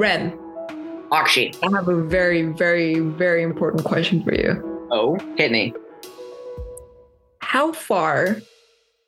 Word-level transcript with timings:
Ren, 0.00 0.32
Akshi. 1.12 1.54
I 1.62 1.76
have 1.76 1.86
a 1.88 2.02
very, 2.04 2.40
very, 2.40 3.00
very 3.00 3.42
important 3.42 3.84
question 3.84 4.24
for 4.24 4.32
you. 4.32 4.88
Oh, 4.90 5.18
hit 5.36 5.52
me. 5.52 5.74
How 7.42 7.74
far 7.74 8.38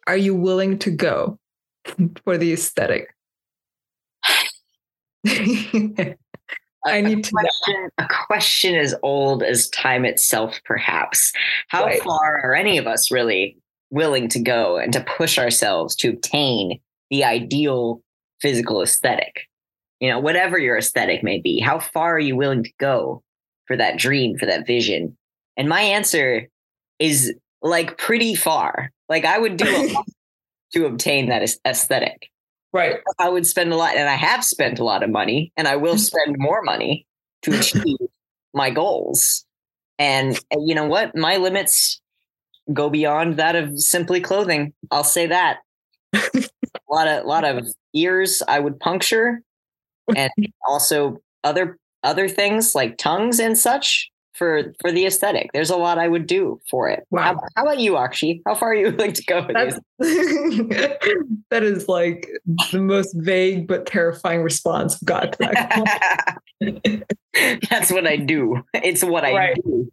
are 0.06 0.18
you 0.18 0.34
willing 0.34 0.78
to 0.80 0.90
go 0.90 1.38
for 2.24 2.36
the 2.36 2.52
aesthetic? 2.52 3.06
I 5.26 7.00
need 7.00 7.20
a 7.20 7.22
to 7.22 7.30
question, 7.30 7.88
A 7.96 8.06
question 8.26 8.74
as 8.74 8.94
old 9.02 9.42
as 9.42 9.70
time 9.70 10.04
itself, 10.04 10.60
perhaps. 10.66 11.32
How 11.68 11.86
Right. 11.86 12.02
far 12.02 12.38
are 12.44 12.54
any 12.54 12.76
of 12.76 12.86
us 12.86 13.10
really 13.10 13.56
willing 13.88 14.28
to 14.28 14.42
go 14.42 14.76
and 14.76 14.92
to 14.92 15.00
push 15.16 15.38
ourselves 15.38 15.96
to 15.96 16.10
obtain 16.10 16.80
the 17.08 17.24
ideal 17.24 18.02
physical 18.42 18.82
aesthetic? 18.82 19.48
You 20.02 20.10
know, 20.10 20.18
whatever 20.18 20.58
your 20.58 20.76
aesthetic 20.76 21.22
may 21.22 21.38
be, 21.38 21.60
how 21.60 21.78
far 21.78 22.16
are 22.16 22.18
you 22.18 22.34
willing 22.34 22.64
to 22.64 22.72
go 22.80 23.22
for 23.66 23.76
that 23.76 23.98
dream, 23.98 24.36
for 24.36 24.46
that 24.46 24.66
vision? 24.66 25.16
And 25.56 25.68
my 25.68 25.80
answer 25.80 26.48
is 26.98 27.32
like 27.62 27.98
pretty 27.98 28.34
far. 28.34 28.90
Like 29.08 29.24
I 29.24 29.38
would 29.38 29.56
do 29.56 29.68
a 29.68 29.86
lot 29.92 30.08
to 30.72 30.86
obtain 30.86 31.28
that 31.28 31.48
aesthetic. 31.64 32.30
Right. 32.72 32.96
I 33.20 33.28
would 33.28 33.46
spend 33.46 33.72
a 33.72 33.76
lot, 33.76 33.94
and 33.94 34.08
I 34.08 34.16
have 34.16 34.44
spent 34.44 34.80
a 34.80 34.84
lot 34.84 35.04
of 35.04 35.10
money, 35.10 35.52
and 35.56 35.68
I 35.68 35.76
will 35.76 35.98
spend 36.10 36.34
more 36.36 36.62
money 36.62 37.06
to 37.42 37.56
achieve 37.56 37.98
my 38.52 38.70
goals. 38.70 39.44
And, 40.00 40.36
and 40.50 40.68
you 40.68 40.74
know 40.74 40.86
what? 40.86 41.14
My 41.14 41.36
limits 41.36 42.00
go 42.72 42.90
beyond 42.90 43.36
that 43.36 43.54
of 43.54 43.78
simply 43.78 44.20
clothing. 44.20 44.72
I'll 44.90 45.04
say 45.04 45.28
that. 45.28 45.58
a 46.12 46.48
lot 46.90 47.06
of 47.06 47.24
lot 47.24 47.44
of 47.44 47.68
ears 47.94 48.42
I 48.48 48.58
would 48.58 48.80
puncture, 48.80 49.42
and 50.16 50.30
also 50.66 51.18
other 51.44 51.78
other 52.02 52.28
things 52.28 52.74
like 52.74 52.98
tongues 52.98 53.38
and 53.40 53.56
such 53.56 54.10
for 54.34 54.72
for 54.80 54.90
the 54.90 55.06
aesthetic. 55.06 55.50
There's 55.52 55.70
a 55.70 55.76
lot 55.76 55.98
I 55.98 56.08
would 56.08 56.26
do 56.26 56.60
for 56.70 56.88
it. 56.88 57.04
Wow. 57.10 57.22
How, 57.22 57.40
how 57.56 57.62
about 57.62 57.78
you, 57.78 57.92
Akshi? 57.92 58.40
How 58.46 58.54
far 58.54 58.70
are 58.70 58.74
you 58.74 58.90
willing 58.92 59.12
to 59.12 59.24
go 59.24 59.42
that 61.50 61.62
is 61.62 61.88
like 61.88 62.28
the 62.72 62.80
most 62.80 63.14
vague 63.18 63.66
but 63.68 63.86
terrifying 63.86 64.42
response 64.42 64.94
I've 64.96 65.04
got 65.06 65.32
to 65.32 65.38
that. 65.40 66.38
That's 67.70 67.90
what 67.92 68.06
I 68.06 68.16
do. 68.16 68.62
It's 68.74 69.02
what 69.04 69.24
I 69.24 69.32
Right. 69.34 69.56
do. 69.64 69.90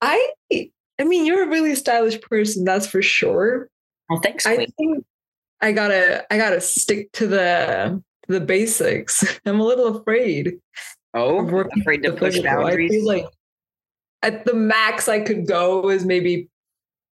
I 0.00 0.32
I 1.00 1.04
mean, 1.04 1.26
you're 1.26 1.44
a 1.44 1.48
really 1.48 1.74
stylish 1.74 2.20
person, 2.20 2.64
that's 2.64 2.86
for 2.86 3.02
sure. 3.02 3.68
Well, 4.08 4.20
thanks. 4.20 4.46
I 4.46 4.56
Queen. 4.56 4.68
think 4.78 5.04
I 5.60 5.72
gotta 5.72 6.24
I 6.32 6.36
gotta 6.38 6.60
stick 6.60 7.10
to 7.12 7.26
the 7.26 8.02
the 8.28 8.40
basics. 8.40 9.38
I'm 9.46 9.60
a 9.60 9.64
little 9.64 9.96
afraid 9.96 10.58
oh, 11.14 11.66
afraid 11.80 12.02
to 12.02 12.12
push 12.12 12.34
physical. 12.34 12.50
I 12.50 12.62
boundaries. 12.62 12.90
feel 12.90 13.06
like 13.06 13.26
at 14.22 14.44
the 14.44 14.54
max 14.54 15.08
I 15.08 15.20
could 15.20 15.46
go 15.46 15.90
is 15.90 16.04
maybe 16.04 16.48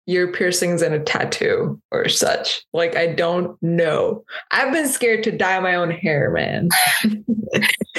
ear 0.06 0.32
piercings 0.32 0.82
and 0.82 0.94
a 0.94 1.00
tattoo 1.00 1.80
or 1.90 2.08
such. 2.08 2.64
Like 2.72 2.96
I 2.96 3.08
don't 3.08 3.60
know. 3.62 4.24
I've 4.50 4.72
been 4.72 4.88
scared 4.88 5.22
to 5.24 5.32
dye 5.32 5.60
my 5.60 5.74
own 5.74 5.90
hair, 5.90 6.30
man. 6.30 6.68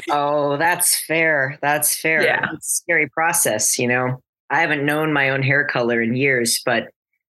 Oh, 0.09 0.58
that's 0.58 1.00
fair. 1.06 1.59
That's 1.62 1.96
fair. 2.00 2.23
Yeah. 2.23 2.48
It's 2.53 2.68
a 2.68 2.72
scary 2.72 3.09
process, 3.09 3.78
you 3.78 3.88
know. 3.88 4.22
I 4.50 4.59
haven't 4.59 4.86
known 4.86 5.13
my 5.13 5.30
own 5.30 5.44
hair 5.44 5.66
color 5.66 6.02
in 6.02 6.16
years, 6.16 6.62
but 6.66 6.90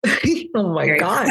oh 0.54 0.74
my 0.74 0.96
god. 0.98 1.26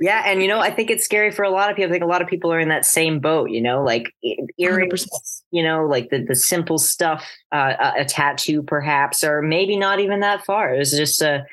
Yeah, 0.00 0.22
and 0.26 0.42
you 0.42 0.48
know, 0.48 0.60
I 0.60 0.70
think 0.70 0.90
it's 0.90 1.04
scary 1.04 1.30
for 1.30 1.44
a 1.44 1.50
lot 1.50 1.70
of 1.70 1.76
people. 1.76 1.90
I 1.90 1.92
think 1.92 2.04
a 2.04 2.08
lot 2.08 2.22
of 2.22 2.28
people 2.28 2.52
are 2.52 2.60
in 2.60 2.68
that 2.68 2.84
same 2.84 3.20
boat, 3.20 3.50
you 3.50 3.60
know, 3.60 3.82
like 3.82 4.14
earrings, 4.58 5.06
100%. 5.06 5.42
you 5.50 5.62
know, 5.62 5.86
like 5.86 6.10
the, 6.10 6.24
the 6.24 6.36
simple 6.36 6.78
stuff, 6.78 7.24
uh, 7.52 7.92
a, 7.98 8.04
tattoo 8.04 8.62
perhaps, 8.62 9.24
or 9.24 9.42
maybe 9.42 9.76
not 9.76 10.00
even 10.00 10.20
that 10.20 10.44
far. 10.44 10.74
It's 10.74 10.96
just 10.96 11.22
a, 11.22 11.44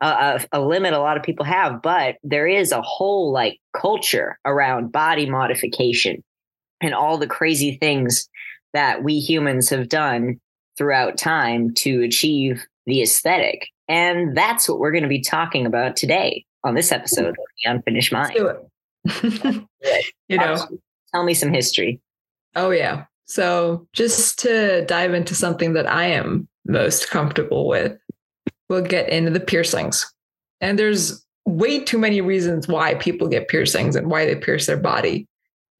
a- 0.00 0.44
a 0.52 0.60
limit 0.60 0.92
a 0.92 0.98
lot 0.98 1.16
of 1.16 1.22
people 1.22 1.44
have, 1.44 1.82
but 1.82 2.16
there 2.22 2.46
is 2.46 2.72
a 2.72 2.82
whole 2.82 3.32
like 3.32 3.58
culture 3.76 4.38
around 4.44 4.92
body 4.92 5.28
modification 5.28 6.22
and 6.80 6.94
all 6.94 7.18
the 7.18 7.26
crazy 7.26 7.76
things 7.80 8.28
that 8.72 9.02
we 9.04 9.20
humans 9.20 9.68
have 9.70 9.88
done 9.88 10.40
throughout 10.76 11.16
time 11.16 11.72
to 11.74 12.02
achieve 12.02 12.64
the 12.86 13.02
aesthetic. 13.02 13.68
And 13.88 14.36
that's 14.36 14.68
what 14.68 14.78
we're 14.78 14.90
going 14.90 15.04
to 15.04 15.08
be 15.08 15.20
talking 15.20 15.66
about 15.66 15.96
today 15.96 16.44
on 16.64 16.74
this 16.74 16.90
episode 16.90 17.28
of 17.28 17.36
The 17.36 17.70
Unfinished 17.70 18.12
Mind. 18.12 18.34
Let's 18.36 19.38
do 19.40 19.58
it. 19.92 20.08
you 20.28 20.38
know. 20.38 20.56
Tell 21.12 21.24
me 21.24 21.34
some 21.34 21.52
history. 21.52 22.00
Oh, 22.56 22.70
yeah. 22.70 23.04
So, 23.26 23.86
just 23.92 24.38
to 24.40 24.84
dive 24.86 25.14
into 25.14 25.34
something 25.34 25.74
that 25.74 25.86
I 25.86 26.06
am 26.06 26.48
most 26.66 27.08
comfortable 27.10 27.68
with, 27.68 27.96
we'll 28.68 28.82
get 28.82 29.08
into 29.08 29.30
the 29.30 29.40
piercings. 29.40 30.12
And 30.60 30.78
there's 30.78 31.24
way 31.46 31.84
too 31.84 31.98
many 31.98 32.20
reasons 32.20 32.68
why 32.68 32.94
people 32.94 33.28
get 33.28 33.48
piercings 33.48 33.96
and 33.96 34.10
why 34.10 34.24
they 34.24 34.34
pierce 34.34 34.66
their 34.66 34.76
body. 34.76 35.28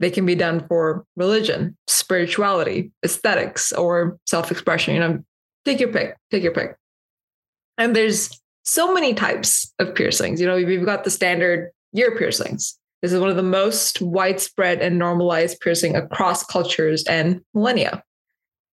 They 0.01 0.11
can 0.11 0.27
be 0.27 0.35
done 0.35 0.67
for 0.67 1.05
religion, 1.17 1.77
spirituality, 1.87 2.93
aesthetics, 3.05 3.73
or 3.73 4.19
self 4.27 4.51
expression. 4.51 4.95
You 4.95 5.01
know, 5.01 5.25
take 5.65 5.81
your 5.81 5.93
pick, 5.93 6.17
take 6.31 6.43
your 6.43 6.53
pick. 6.53 6.77
And 7.79 7.95
there's 7.95 8.41
so 8.65 8.93
many 8.93 9.15
types 9.15 9.73
of 9.79 9.95
piercings. 9.95 10.41
You 10.41 10.47
know, 10.47 10.57
we've 10.57 10.85
got 10.85 11.05
the 11.05 11.11
standard 11.11 11.71
ear 11.95 12.17
piercings. 12.17 12.79
This 13.03 13.13
is 13.13 13.21
one 13.21 13.31
of 13.31 13.37
the 13.37 13.43
most 13.43 14.01
widespread 14.01 14.81
and 14.81 14.99
normalized 14.99 15.61
piercing 15.61 15.95
across 15.95 16.45
cultures 16.45 17.05
and 17.05 17.41
millennia. 17.53 18.03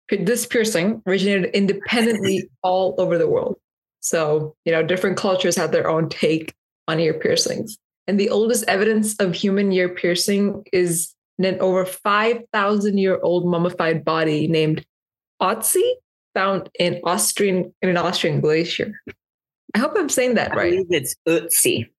This 0.09 0.45
piercing 0.45 1.01
originated 1.05 1.51
independently 1.53 2.49
all 2.63 2.95
over 2.97 3.17
the 3.17 3.27
world. 3.27 3.57
So, 3.99 4.55
you 4.65 4.71
know, 4.71 4.83
different 4.83 5.17
cultures 5.17 5.55
have 5.55 5.71
their 5.71 5.89
own 5.89 6.09
take 6.09 6.53
on 6.87 6.99
ear 6.99 7.13
piercings. 7.13 7.77
And 8.07 8.19
the 8.19 8.29
oldest 8.29 8.63
evidence 8.67 9.15
of 9.17 9.35
human 9.35 9.71
ear 9.71 9.89
piercing 9.89 10.63
is 10.73 11.13
in 11.37 11.45
an 11.45 11.59
over 11.59 11.85
5,000 11.85 12.97
year 12.97 13.19
old 13.21 13.45
mummified 13.45 14.03
body 14.03 14.47
named 14.47 14.85
Otzi, 15.41 15.93
found 16.33 16.69
in 16.79 16.99
Austrian 17.03 17.73
in 17.81 17.89
an 17.89 17.97
Austrian 17.97 18.41
glacier. 18.41 18.93
I 19.73 19.79
hope 19.79 19.93
I'm 19.95 20.09
saying 20.09 20.35
that 20.35 20.51
I 20.51 20.55
right. 20.55 20.71
believe 20.71 20.87
it's 20.89 21.15
Utsi. 21.27 21.89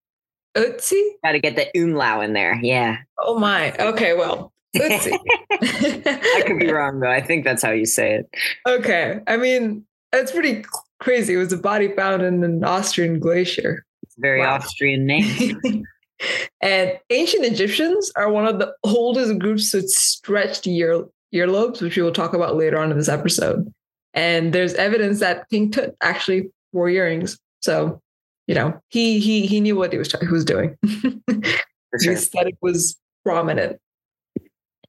Otzi? 0.56 1.02
Got 1.24 1.32
to 1.32 1.40
get 1.40 1.56
the 1.56 1.68
umlaut 1.80 2.24
in 2.24 2.32
there. 2.34 2.58
Yeah. 2.62 2.98
Oh 3.18 3.38
my. 3.38 3.74
Okay, 3.76 4.14
well, 4.14 4.52
Otzi. 4.76 5.18
I 5.50 6.42
could 6.46 6.58
be 6.58 6.70
wrong, 6.70 7.00
though. 7.00 7.10
I 7.10 7.20
think 7.20 7.44
that's 7.44 7.62
how 7.62 7.70
you 7.70 7.86
say 7.86 8.14
it. 8.14 8.28
okay. 8.66 9.20
I 9.26 9.36
mean, 9.36 9.84
that's 10.10 10.32
pretty 10.32 10.64
crazy. 11.00 11.34
It 11.34 11.38
was 11.38 11.52
a 11.52 11.58
body 11.58 11.88
found 11.96 12.22
in 12.22 12.44
an 12.44 12.64
Austrian 12.64 13.18
glacier. 13.18 13.84
It's 14.02 14.16
a 14.16 14.20
very 14.20 14.40
Wow. 14.40 14.56
Austrian 14.56 15.06
name. 15.06 15.84
and 16.60 16.98
ancient 17.10 17.44
Egyptians 17.44 18.12
are 18.16 18.30
one 18.30 18.46
of 18.46 18.58
the 18.58 18.72
oldest 18.84 19.38
groups 19.38 19.72
with 19.72 19.88
stretched 19.88 20.66
ear 20.66 21.04
earlobes, 21.34 21.80
which 21.80 21.96
we 21.96 22.02
will 22.02 22.12
talk 22.12 22.34
about 22.34 22.56
later 22.56 22.78
on 22.78 22.90
in 22.90 22.98
this 22.98 23.08
episode. 23.08 23.72
And 24.14 24.52
there's 24.52 24.74
evidence 24.74 25.20
that 25.20 25.48
King 25.48 25.70
Tut 25.70 25.96
actually 26.02 26.50
wore 26.72 26.90
earrings. 26.90 27.38
So, 27.62 28.00
you 28.46 28.54
know, 28.54 28.78
he 28.88 29.20
he 29.20 29.46
he 29.46 29.60
knew 29.60 29.76
what 29.76 29.92
he 29.92 29.98
was 29.98 30.12
he 30.20 30.26
was 30.28 30.44
doing. 30.44 30.76
For 30.82 31.98
the 31.98 32.04
sure. 32.04 32.12
aesthetic 32.14 32.56
was 32.60 32.96
prominent. 33.24 33.78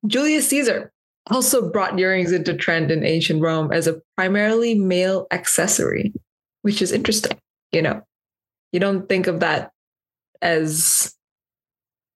Julius 0.07 0.47
Caesar 0.50 0.92
also 1.30 1.69
brought 1.69 2.00
earrings 2.00 2.31
into 2.31 2.53
trend 2.53 2.92
in 2.92 3.06
ancient 3.06 3.42
Rome 3.42 3.71
as 3.71 3.88
a 3.88 4.01
primarily 4.18 4.75
male 4.75 5.27
accessory, 5.31 6.13
which 6.62 6.81
is 6.81 6.92
interesting. 6.92 7.38
You 7.71 7.81
know, 7.81 8.01
you 8.71 8.80
don't 8.80 9.07
think 9.07 9.27
of 9.27 9.39
that 9.39 9.71
as 10.42 11.13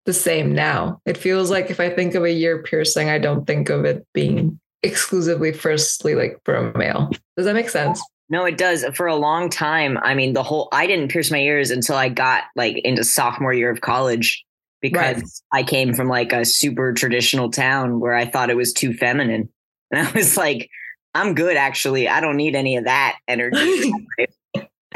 the 0.06 0.14
same 0.14 0.54
now. 0.54 1.02
It 1.06 1.18
feels 1.18 1.50
like 1.50 1.70
if 1.70 1.80
I 1.80 1.90
think 1.90 2.16
of 2.16 2.24
a 2.24 2.28
ear 2.28 2.64
piercing, 2.64 3.10
I 3.10 3.20
don't 3.20 3.46
think 3.46 3.70
of 3.70 3.86
it 3.86 4.06
being 4.14 4.60
exclusively 4.82 5.54
firstly 5.54 6.16
like 6.16 6.40
for 6.44 6.56
a 6.56 6.78
male. 6.78 7.10
Does 7.38 7.46
that 7.46 7.56
make 7.56 7.70
sense? 7.70 8.02
No, 8.34 8.46
it 8.46 8.58
does. 8.58 8.84
For 8.96 9.06
a 9.06 9.16
long 9.16 9.48
time, 9.48 10.00
I 10.02 10.16
mean, 10.16 10.34
the 10.34 10.42
whole 10.42 10.68
I 10.72 10.88
didn't 10.88 11.10
pierce 11.10 11.30
my 11.30 11.38
ears 11.38 11.70
until 11.70 11.96
I 11.96 12.10
got 12.10 12.46
like 12.56 12.80
into 12.80 13.04
sophomore 13.04 13.54
year 13.54 13.70
of 13.70 13.82
college 13.82 14.44
because 14.82 15.44
I 15.52 15.62
came 15.62 15.94
from 15.94 16.08
like 16.08 16.34
a 16.34 16.44
super 16.44 16.94
traditional 16.94 17.52
town 17.52 18.00
where 18.00 18.16
I 18.16 18.26
thought 18.26 18.50
it 18.50 18.58
was 18.58 18.74
too 18.74 18.94
feminine. 18.96 19.50
And 19.92 20.08
I 20.08 20.12
was 20.14 20.36
like, 20.36 20.72
I'm 21.14 21.36
good 21.36 21.56
actually. 21.56 22.10
I 22.10 22.20
don't 22.20 22.36
need 22.36 22.56
any 22.56 22.78
of 22.78 22.86
that 22.86 23.20
energy. 23.28 23.94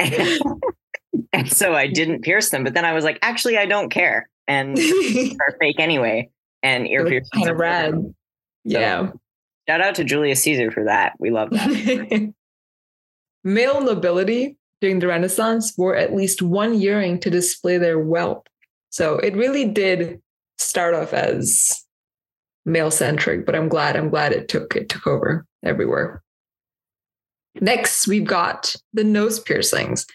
and 0.00 1.46
so 1.46 1.76
I 1.76 1.86
didn't 1.86 2.22
pierce 2.22 2.50
them. 2.50 2.64
But 2.64 2.74
then 2.74 2.84
I 2.84 2.92
was 2.94 3.04
like, 3.04 3.20
actually, 3.22 3.56
I 3.56 3.66
don't 3.66 3.90
care. 3.90 4.28
And 4.48 4.76
are 4.76 5.56
fake 5.60 5.78
anyway. 5.78 6.30
And 6.64 6.88
ear 6.88 7.06
piercings. 7.06 7.30
kind 7.32 7.48
of 7.48 7.58
rad. 7.58 8.12
Yeah. 8.64 9.12
Shout 9.68 9.80
out 9.80 9.94
to 9.94 10.02
Julius 10.02 10.42
Caesar 10.42 10.72
for 10.72 10.82
that. 10.86 11.12
We 11.20 11.30
love 11.30 11.50
that. 11.50 12.34
Male 13.44 13.80
nobility 13.80 14.56
during 14.80 14.98
the 14.98 15.06
Renaissance 15.08 15.76
wore 15.76 15.96
at 15.96 16.14
least 16.14 16.42
one 16.42 16.74
earring 16.74 17.18
to 17.20 17.30
display 17.30 17.78
their 17.78 17.98
wealth. 17.98 18.44
So 18.90 19.18
it 19.18 19.36
really 19.36 19.64
did 19.64 20.20
start 20.58 20.94
off 20.94 21.12
as 21.12 21.84
male 22.64 22.90
centric, 22.90 23.46
but 23.46 23.54
I'm 23.54 23.68
glad 23.68 23.96
I'm 23.96 24.10
glad 24.10 24.32
it 24.32 24.48
took 24.48 24.76
it 24.76 24.88
took 24.88 25.06
over 25.06 25.46
everywhere. 25.64 26.22
Next, 27.60 28.06
we've 28.06 28.26
got 28.26 28.74
the 28.92 29.04
nose 29.04 29.40
piercings. 29.40 30.06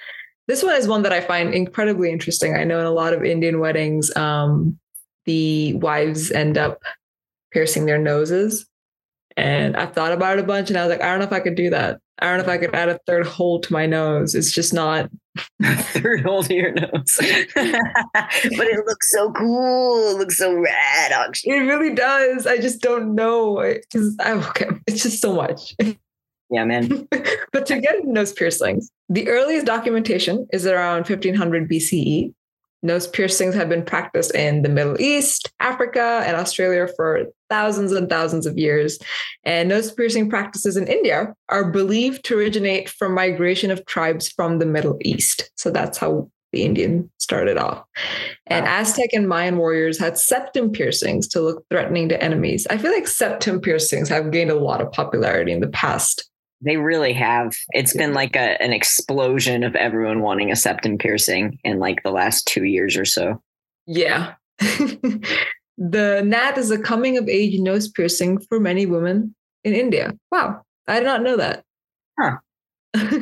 This 0.48 0.64
one 0.64 0.76
is 0.76 0.88
one 0.88 1.04
that 1.04 1.14
I 1.14 1.22
find 1.22 1.54
incredibly 1.54 2.12
interesting. 2.12 2.56
I 2.56 2.64
know 2.64 2.80
in 2.80 2.86
a 2.86 2.92
lot 2.92 3.14
of 3.14 3.24
Indian 3.24 3.60
weddings, 3.60 4.16
um, 4.16 4.78
the 5.26 5.74
wives 5.76 6.32
end 6.32 6.58
up 6.58 6.82
piercing 7.52 7.86
their 7.86 7.98
noses. 7.98 8.66
And 9.36 9.76
I've 9.76 9.94
thought 9.94 10.12
about 10.12 10.38
it 10.38 10.44
a 10.44 10.48
bunch 10.48 10.70
and 10.70 10.78
I 10.78 10.86
was 10.86 10.92
like, 10.92 11.02
I 11.02 11.10
don't 11.10 11.20
know 11.20 11.26
if 11.26 11.34
I 11.34 11.40
could 11.40 11.56
do 11.56 11.70
that. 11.72 12.00
I 12.20 12.28
don't 12.28 12.38
know 12.38 12.44
if 12.44 12.50
I 12.50 12.58
could 12.58 12.76
add 12.76 12.90
a 12.90 13.00
third 13.08 13.26
hole 13.26 13.60
to 13.60 13.74
my 13.74 13.86
nose. 13.86 14.36
It's 14.36 14.52
just 14.52 14.74
not 14.74 15.10
third 15.64 16.22
hole 16.22 16.44
to 16.44 16.54
your 16.54 16.72
nose. 16.72 17.18
but 17.56 18.68
it 18.68 18.86
looks 18.86 19.12
so 19.12 19.32
cool. 19.32 20.12
It 20.12 20.18
looks 20.18 20.38
so 20.38 20.54
rad. 20.54 21.12
Actually. 21.12 21.58
It 21.58 21.62
really 21.62 21.94
does. 21.94 22.46
I 22.46 22.58
just 22.58 22.82
don't 22.82 23.16
know. 23.16 23.60
It's, 23.60 24.16
okay. 24.20 24.68
it's 24.88 25.04
just 25.04 25.22
so 25.22 25.34
much. 25.34 25.76
Yeah, 26.50 26.66
man. 26.66 27.08
but 27.52 27.66
to 27.66 27.80
get 27.80 28.06
nose 28.06 28.32
piercings, 28.32 28.92
the 29.10 29.28
earliest 29.28 29.66
documentation 29.66 30.48
is 30.54 30.68
around 30.68 31.10
1500 31.10 31.70
BCE. 31.70 32.34
Nose 32.84 33.08
piercings 33.08 33.56
have 33.56 33.70
been 33.70 33.84
practiced 33.84 34.36
in 34.36 34.62
the 34.62 34.70
Middle 34.70 35.00
East, 35.02 35.52
Africa, 35.60 36.22
and 36.26 36.36
Australia 36.36 36.88
for 36.96 37.26
thousands 37.50 37.94
and 37.94 38.10
thousands 38.10 38.46
of 38.46 38.58
years. 38.58 39.00
And 39.46 39.70
nose 39.70 39.92
piercing 39.92 40.30
practices 40.30 40.76
in 40.76 40.88
India 40.88 41.34
are 41.50 41.72
believed 41.72 42.26
to 42.26 42.38
originate 42.38 42.90
from 42.90 43.16
migration 43.16 43.72
of 43.72 43.86
tribes 43.86 44.30
from 44.30 44.60
the 44.60 44.66
Middle 44.66 44.98
East. 45.02 45.50
So 45.56 45.72
that's 45.72 45.98
how 45.98 46.30
the 46.52 46.64
Indian 46.64 47.10
started 47.18 47.58
off. 47.58 47.84
And 48.48 48.66
wow. 48.66 48.80
Aztec 48.80 49.10
and 49.14 49.28
Mayan 49.28 49.58
warriors 49.58 49.98
had 49.98 50.18
septum 50.18 50.72
piercings 50.72 51.28
to 51.30 51.42
look 51.42 51.66
threatening 51.70 52.10
to 52.10 52.22
enemies. 52.22 52.68
I 52.70 52.78
feel 52.78 52.92
like 52.92 53.08
septum 53.08 53.60
piercings 53.60 54.10
have 54.10 54.32
gained 54.32 54.52
a 54.52 54.60
lot 54.60 54.82
of 54.82 54.92
popularity 54.92 55.52
in 55.52 55.62
the 55.62 55.70
past 55.70 56.30
they 56.64 56.78
really 56.78 57.14
have. 57.14 57.54
It's 57.72 57.96
been 57.96 58.14
like 58.14 58.36
a, 58.36 58.62
an 58.62 58.74
explosion 58.74 59.64
of 59.64 59.76
everyone 59.76 60.22
wanting 60.22 60.52
a 60.52 60.56
septum 60.56 60.98
piercing 60.98 61.60
in 61.64 61.80
like 61.80 62.04
the 62.04 62.12
last 62.12 62.48
two 62.48 62.64
years 62.64 62.98
or 62.98 63.06
so. 63.06 63.42
Yeah. 63.86 64.34
the 64.60 66.22
nath 66.26 66.58
is 66.58 66.72
a 66.72 66.80
coming 66.80 67.18
of 67.18 67.28
age 67.28 67.60
nose 67.60 67.90
piercing 67.90 68.40
for 68.40 68.60
many 68.60 68.86
women 68.86 69.36
in 69.64 69.74
India. 69.74 70.14
Wow. 70.32 70.62
I 70.88 71.00
did 71.00 71.06
not 71.06 71.24
know 71.24 71.38
that. 71.38 71.64
Huh. 72.20 72.38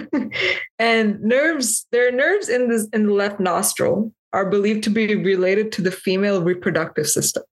and 0.79 1.21
nerves, 1.21 1.87
there 1.91 2.07
are 2.07 2.11
nerves 2.11 2.49
in 2.49 2.69
this 2.69 2.87
in 2.93 3.07
the 3.07 3.13
left 3.13 3.39
nostril 3.39 4.13
are 4.33 4.49
believed 4.49 4.83
to 4.83 4.89
be 4.89 5.15
related 5.15 5.71
to 5.73 5.81
the 5.81 5.91
female 5.91 6.41
reproductive 6.41 7.07
system. 7.07 7.43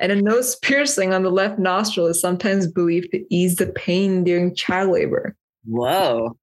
And 0.00 0.12
a 0.12 0.20
nose 0.20 0.56
piercing 0.56 1.12
on 1.12 1.22
the 1.22 1.30
left 1.30 1.58
nostril 1.58 2.06
is 2.06 2.20
sometimes 2.20 2.66
believed 2.66 3.10
to 3.12 3.24
ease 3.34 3.56
the 3.56 3.66
pain 3.66 4.24
during 4.24 4.54
child 4.54 4.90
labor. 4.90 5.36
Whoa. 5.64 6.36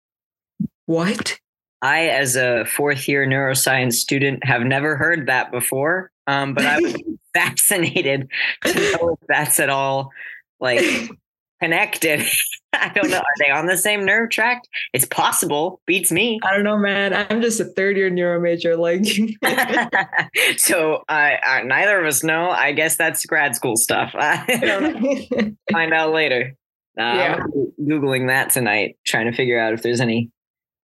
What? 0.86 1.40
I, 1.82 2.08
as 2.08 2.36
a 2.36 2.66
fourth 2.66 3.08
year 3.08 3.28
neuroscience 3.28 3.94
student, 3.94 4.46
have 4.46 4.62
never 4.62 4.96
heard 4.96 5.28
that 5.28 5.52
before. 5.52 6.12
Um, 6.28 6.54
but 6.54 6.66
I 6.66 6.80
was 6.80 6.96
fascinated 7.34 8.28
to 8.64 8.74
know 8.74 9.18
if 9.20 9.28
that's 9.28 9.60
at 9.60 9.70
all 9.70 10.12
like 10.60 10.82
connected. 11.62 12.26
I 12.74 12.90
don't 12.90 13.10
know. 13.10 13.18
Are 13.18 13.24
they 13.40 13.50
on 13.50 13.68
the 13.68 13.78
same 13.78 14.06
nerve 14.06 14.30
tract? 14.30 14.68
It's 14.94 15.06
possible. 15.06 15.82
Beats 15.86 16.12
me. 16.12 16.40
I 16.44 16.54
don't 16.54 16.64
know, 16.64 16.78
man. 16.78 17.14
I'm 17.14 17.42
just 17.42 17.60
a 17.60 17.66
third 17.66 17.96
year 17.96 18.10
neuro 18.10 18.40
major. 18.42 18.76
Like, 18.76 19.06
so 20.58 21.04
uh, 21.08 21.32
uh, 21.46 21.62
neither 21.64 22.00
of 22.00 22.06
us 22.06 22.24
know. 22.24 22.50
I 22.50 22.74
guess 22.74 22.98
that's 22.98 23.26
grad 23.26 23.56
school 23.56 23.78
stuff. 23.78 24.12
I 24.14 24.46
don't 24.60 25.02
know. 25.02 25.52
Find 25.72 25.94
out 25.94 26.12
later. 26.12 26.54
Uh, 27.00 27.04
yeah. 27.04 27.40
Googling 27.82 28.28
that 28.28 28.52
tonight, 28.52 28.98
trying 29.06 29.30
to 29.30 29.36
figure 29.36 29.60
out 29.60 29.74
if 29.74 29.82
there's 29.82 30.02
any 30.02 30.32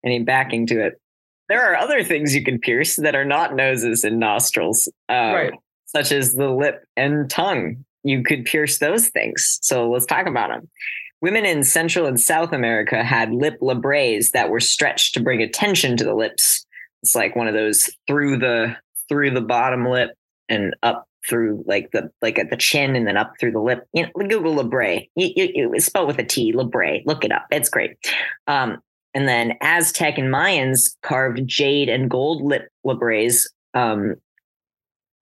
any 0.03 0.23
backing 0.23 0.67
to 0.67 0.85
it. 0.85 1.01
There 1.49 1.63
are 1.63 1.75
other 1.75 2.03
things 2.03 2.33
you 2.33 2.43
can 2.43 2.59
pierce 2.59 2.95
that 2.97 3.15
are 3.15 3.25
not 3.25 3.55
noses 3.55 4.03
and 4.03 4.19
nostrils, 4.19 4.87
uh, 5.09 5.13
right. 5.13 5.53
such 5.85 6.11
as 6.11 6.33
the 6.33 6.49
lip 6.49 6.83
and 6.95 7.29
tongue. 7.29 7.85
You 8.05 8.23
could 8.23 8.45
pierce 8.45 8.77
those 8.77 9.09
things. 9.09 9.59
So 9.61 9.89
let's 9.89 10.05
talk 10.05 10.27
about 10.27 10.49
them. 10.49 10.69
Women 11.21 11.43
in 11.43 11.63
Central 11.63 12.05
and 12.05 12.21
South 12.21 12.53
America 12.53 13.03
had 13.03 13.33
lip 13.33 13.55
labrets 13.61 14.31
that 14.31 14.49
were 14.49 14.59
stretched 14.59 15.15
to 15.15 15.23
bring 15.23 15.41
attention 15.41 15.97
to 15.97 16.03
the 16.03 16.13
lips. 16.13 16.65
It's 17.01 17.15
like 17.15 17.35
one 17.35 17.47
of 17.47 17.55
those 17.55 17.89
through 18.07 18.37
the 18.37 18.75
through 19.09 19.31
the 19.31 19.41
bottom 19.41 19.87
lip 19.87 20.11
and 20.49 20.75
up 20.83 21.07
through 21.27 21.63
like 21.67 21.89
the 21.91 22.11
like 22.21 22.37
at 22.37 22.51
the 22.51 22.57
chin 22.57 22.95
and 22.95 23.07
then 23.07 23.17
up 23.17 23.33
through 23.39 23.53
the 23.53 23.59
lip. 23.59 23.87
You 23.93 24.03
know, 24.03 24.27
Google 24.27 24.55
labre. 24.55 25.09
You, 25.15 25.31
you, 25.35 25.71
you 25.73 25.79
spell 25.79 26.05
with 26.05 26.19
a 26.19 26.23
T, 26.23 26.53
labre. 26.53 27.01
Look 27.05 27.25
it 27.25 27.31
up. 27.31 27.45
It's 27.49 27.69
great. 27.69 27.97
Um, 28.45 28.77
and 29.15 29.27
then 29.27 29.53
Aztec 29.61 30.19
and 30.19 30.31
Mayans 30.31 30.95
carved 31.01 31.41
jade 31.47 31.89
and 31.89 32.09
gold 32.09 32.43
lip 32.43 32.67
labrets. 32.85 33.47
Um, 33.73 34.15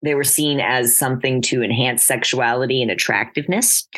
they 0.04 0.14
were 0.14 0.24
seen 0.24 0.60
as 0.60 0.96
something 0.96 1.40
to 1.42 1.62
enhance 1.62 2.04
sexuality 2.04 2.82
and 2.82 2.90
attractiveness 2.90 3.88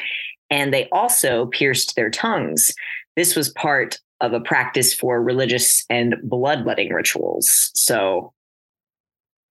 and 0.50 0.73
they 0.73 0.88
also 0.91 1.47
pierced 1.47 1.97
their 1.97 2.11
tongues. 2.11 2.73
This 3.17 3.35
was 3.35 3.50
part 3.50 3.99
of 4.20 4.32
a 4.32 4.41
practice 4.41 4.94
for 4.94 5.23
religious 5.23 5.85
and 5.91 6.17
bloodletting 6.23 6.93
rituals. 6.93 7.70
So, 7.75 8.32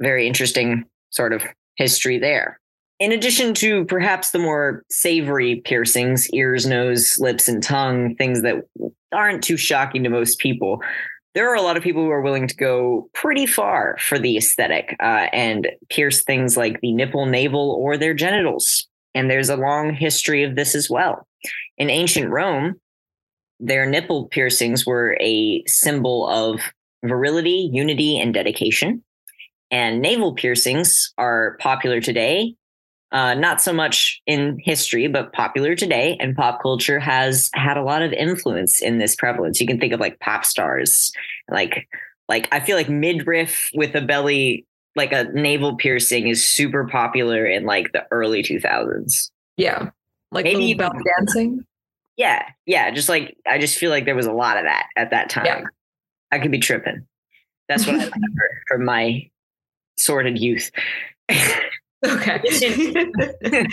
very 0.02 0.28
interesting 0.28 0.86
sort 1.12 1.34
of 1.34 1.44
history 1.76 2.20
there. 2.20 2.60
In 3.00 3.12
addition 3.12 3.54
to 3.56 3.86
perhaps 3.86 4.32
the 4.32 4.40
more 4.40 4.84
savory 4.90 5.58
piercings, 5.66 6.30
ears, 6.30 6.66
nose, 6.66 7.18
lips, 7.20 7.48
and 7.48 7.62
tongue, 7.62 8.16
things 8.16 8.42
that 8.42 8.64
aren't 9.12 9.44
too 9.44 9.58
shocking 9.58 10.04
to 10.04 10.10
most 10.10 10.40
people, 10.40 10.82
there 11.36 11.52
are 11.52 11.56
a 11.56 11.62
lot 11.62 11.76
of 11.76 11.84
people 11.84 12.02
who 12.02 12.10
are 12.10 12.22
willing 12.22 12.48
to 12.48 12.56
go 12.56 13.10
pretty 13.14 13.46
far 13.46 13.98
for 14.00 14.18
the 14.18 14.38
aesthetic 14.38 14.96
uh, 15.02 15.28
and 15.34 15.68
pierce 15.90 16.24
things 16.24 16.56
like 16.56 16.80
the 16.80 16.94
nipple, 16.94 17.26
navel, 17.26 17.78
or 17.78 17.98
their 17.98 18.14
genitals. 18.14 18.88
And 19.14 19.30
there's 19.30 19.50
a 19.50 19.58
long 19.58 19.94
history 19.94 20.44
of 20.44 20.56
this 20.56 20.74
as 20.74 20.90
well. 20.90 21.28
In 21.78 21.90
ancient 21.90 22.32
Rome, 22.32 22.76
their 23.60 23.86
nipple 23.86 24.28
piercings 24.30 24.86
were 24.86 25.18
a 25.20 25.64
symbol 25.68 26.28
of 26.28 26.62
virility, 27.04 27.70
unity, 27.72 28.18
and 28.18 28.34
dedication. 28.34 29.04
And 29.72 30.02
navel 30.02 30.36
piercings 30.36 31.14
are 31.18 31.58
popular 31.60 32.00
today. 32.00 32.56
Uh, 33.12 33.34
not 33.34 33.62
so 33.62 33.72
much 33.72 34.22
in 34.26 34.58
history, 34.62 35.08
but 35.08 35.32
popular 35.32 35.76
today. 35.76 36.18
And 36.20 36.36
pop 36.36 36.62
culture 36.62 37.00
has 37.00 37.50
had 37.54 37.78
a 37.78 37.84
lot 37.84 38.02
of 38.02 38.12
influence 38.12 38.82
in 38.82 38.98
this 38.98 39.16
prevalence. 39.16 39.62
You 39.62 39.68
can 39.68 39.80
think 39.80 39.94
of 39.94 40.00
like 40.00 40.20
pop 40.20 40.44
stars, 40.44 41.12
like 41.50 41.88
like 42.28 42.48
I 42.52 42.60
feel 42.60 42.76
like 42.76 42.90
midriff 42.90 43.70
with 43.74 43.96
a 43.96 44.02
belly 44.02 44.66
like 44.96 45.12
a 45.12 45.26
navel 45.26 45.76
piercing 45.76 46.28
is 46.28 46.48
super 46.48 46.88
popular 46.88 47.46
in 47.46 47.66
like 47.66 47.92
the 47.92 48.06
early 48.12 48.42
2000s. 48.42 49.30
Yeah. 49.58 49.90
Like 50.32 50.46
maybe 50.46 50.74
bell 50.74 50.94
dancing. 51.18 51.66
Yeah. 52.18 52.44
Yeah. 52.66 52.92
Just 52.92 53.10
like, 53.10 53.36
I 53.46 53.58
just 53.58 53.78
feel 53.78 53.90
like 53.90 54.06
there 54.06 54.16
was 54.16 54.26
a 54.26 54.32
lot 54.32 54.58
of 54.58 54.64
that 54.64 54.88
at 54.96 55.12
that 55.12 55.30
time. 55.30 55.46
Yeah. 55.46 55.64
I 56.32 56.40
could 56.40 56.52
be 56.52 56.60
tripping. 56.60 57.06
That's 57.68 57.86
what 57.86 57.96
I 57.96 58.00
remember 58.16 58.64
from 58.68 58.86
my 58.86 59.30
sordid 59.98 60.40
youth. 60.40 60.72
okay. 62.04 62.42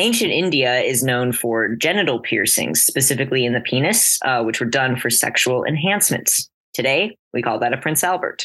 Ancient 0.00 0.32
India 0.32 0.80
is 0.80 1.04
known 1.04 1.32
for 1.32 1.76
genital 1.76 2.18
piercings, 2.18 2.82
specifically 2.82 3.44
in 3.44 3.52
the 3.52 3.60
penis, 3.60 4.18
uh, 4.24 4.42
which 4.42 4.58
were 4.58 4.66
done 4.66 4.96
for 4.96 5.08
sexual 5.08 5.64
enhancements. 5.64 6.50
Today, 6.72 7.16
we 7.32 7.42
call 7.42 7.60
that 7.60 7.72
a 7.72 7.76
Prince 7.76 8.02
Albert. 8.02 8.44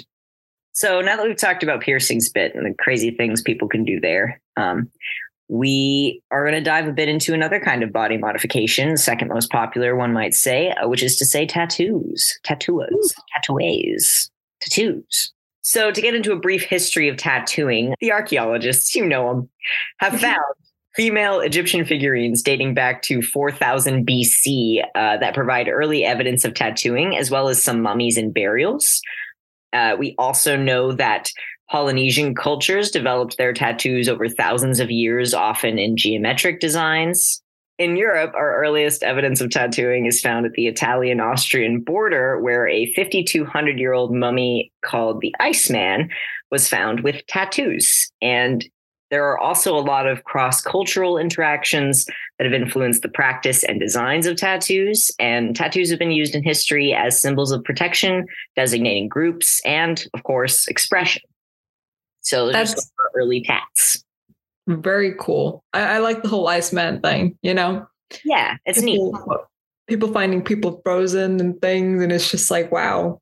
So 0.73 1.01
now 1.01 1.17
that 1.17 1.25
we've 1.25 1.35
talked 1.35 1.63
about 1.63 1.81
piercings 1.81 2.29
bit 2.29 2.53
and 2.53 2.65
the 2.65 2.75
crazy 2.75 3.11
things 3.11 3.41
people 3.41 3.67
can 3.67 3.83
do 3.83 3.99
there, 3.99 4.39
um, 4.55 4.91
we 5.49 6.21
are 6.29 6.43
going 6.43 6.53
to 6.53 6.61
dive 6.61 6.87
a 6.87 6.91
bit 6.91 7.09
into 7.09 7.33
another 7.33 7.59
kind 7.59 7.81
of 7.81 7.91
body 7.91 8.17
modification, 8.17 8.95
second 8.95 9.29
most 9.29 9.49
popular, 9.49 9.95
one 9.95 10.13
might 10.13 10.35
say, 10.35 10.69
uh, 10.71 10.87
which 10.87 11.01
is 11.01 11.17
to 11.17 11.25
say 11.25 11.47
tattoos, 11.47 12.39
tattooers, 12.43 13.13
tattoos, 13.33 14.29
tattoos. 14.61 15.33
So, 15.61 15.91
to 15.91 16.01
get 16.01 16.15
into 16.15 16.31
a 16.31 16.39
brief 16.39 16.63
history 16.63 17.09
of 17.09 17.17
tattooing, 17.17 17.93
the 17.99 18.11
archaeologists, 18.11 18.95
you 18.95 19.05
know 19.05 19.27
them, 19.27 19.49
have 19.99 20.19
found 20.19 20.37
female 20.95 21.39
Egyptian 21.39 21.85
figurines 21.85 22.41
dating 22.41 22.73
back 22.73 23.01
to 23.03 23.21
4000 23.21 24.05
BC 24.07 24.83
uh, 24.95 25.17
that 25.17 25.33
provide 25.33 25.67
early 25.67 26.03
evidence 26.03 26.43
of 26.45 26.53
tattooing, 26.53 27.15
as 27.15 27.29
well 27.29 27.47
as 27.49 27.61
some 27.63 27.81
mummies 27.81 28.17
and 28.17 28.33
burials. 28.33 29.01
Uh, 29.71 29.95
we 29.97 30.15
also 30.17 30.55
know 30.57 30.91
that 30.91 31.31
Polynesian 31.69 32.33
cultures 32.33 32.89
developed 32.89 33.37
their 33.37 33.53
tattoos 33.53 34.09
over 34.09 34.27
thousands 34.27 34.79
of 34.79 34.89
years, 34.89 35.33
often 35.33 35.77
in 35.77 35.95
geometric 35.95 36.59
designs. 36.59 37.41
In 37.79 37.95
Europe, 37.95 38.35
our 38.35 38.61
earliest 38.61 39.03
evidence 39.03 39.39
of 39.39 39.51
tattooing 39.51 40.05
is 40.05 40.19
found 40.19 40.45
at 40.45 40.51
the 40.51 40.67
Italian 40.67 41.21
Austrian 41.21 41.79
border, 41.79 42.37
where 42.41 42.67
a 42.67 42.93
5,200 42.93 43.79
year 43.79 43.93
old 43.93 44.13
mummy 44.13 44.69
called 44.83 45.21
the 45.21 45.33
Iceman 45.39 46.09
was 46.51 46.67
found 46.67 46.99
with 47.05 47.25
tattoos. 47.27 48.11
And 48.21 48.67
there 49.11 49.25
are 49.25 49.39
also 49.39 49.75
a 49.77 49.79
lot 49.79 50.07
of 50.07 50.25
cross 50.25 50.61
cultural 50.61 51.17
interactions 51.17 52.05
that 52.37 52.43
have 52.43 52.53
influenced 52.53 53.01
the 53.01 53.09
practice 53.09 53.63
and 53.63 53.79
designs 53.79 54.27
of 54.27 54.35
tattoos. 54.35 55.09
And 55.17 55.55
tattoos 55.55 55.89
have 55.89 55.99
been 55.99 56.11
used 56.11 56.35
in 56.35 56.43
history 56.43 56.93
as 56.93 57.21
symbols 57.21 57.53
of 57.53 57.63
protection, 57.63 58.25
designating 58.57 59.07
groups, 59.07 59.61
and 59.63 60.05
of 60.13 60.23
course, 60.23 60.67
expression. 60.67 61.21
So 62.21 62.47
those 62.47 62.75
that's 62.75 62.91
early 63.15 63.41
tats. 63.41 64.03
Very 64.69 65.15
cool. 65.19 65.63
I, 65.73 65.95
I, 65.95 65.97
like 65.97 66.21
the 66.21 66.29
whole 66.29 66.47
Iceman 66.47 67.01
thing, 67.01 67.35
you 67.41 67.55
know? 67.55 67.87
Yeah, 68.23 68.57
it's 68.65 68.79
people, 68.79 69.13
neat. 69.13 69.39
People 69.87 70.13
finding 70.13 70.43
people 70.43 70.79
frozen 70.83 71.39
and 71.39 71.59
things, 71.59 72.03
and 72.03 72.11
it's 72.11 72.29
just 72.29 72.51
like, 72.51 72.71
wow. 72.71 73.19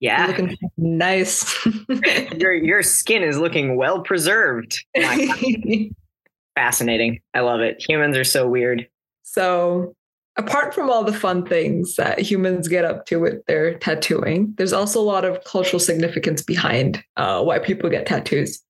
Yeah. 0.00 0.26
looking 0.26 0.56
nice. 0.76 1.66
your 2.36 2.52
your 2.52 2.82
skin 2.82 3.22
is 3.22 3.38
looking 3.38 3.76
well 3.76 4.00
preserved. 4.00 4.84
Fascinating. 6.54 7.20
I 7.34 7.40
love 7.40 7.60
it. 7.60 7.84
Humans 7.88 8.16
are 8.16 8.24
so 8.24 8.48
weird. 8.48 8.88
So 9.22 9.94
apart 10.36 10.74
from 10.74 10.88
all 10.88 11.04
the 11.04 11.12
fun 11.12 11.44
things 11.44 11.96
that 11.96 12.20
humans 12.20 12.68
get 12.68 12.84
up 12.84 13.06
to 13.06 13.18
with 13.18 13.44
their 13.46 13.76
tattooing, 13.78 14.54
there's 14.56 14.72
also 14.72 15.00
a 15.00 15.02
lot 15.02 15.24
of 15.24 15.42
cultural 15.44 15.80
significance 15.80 16.42
behind 16.42 17.02
uh, 17.16 17.42
why 17.42 17.58
people 17.58 17.90
get 17.90 18.06
tattoos. 18.06 18.62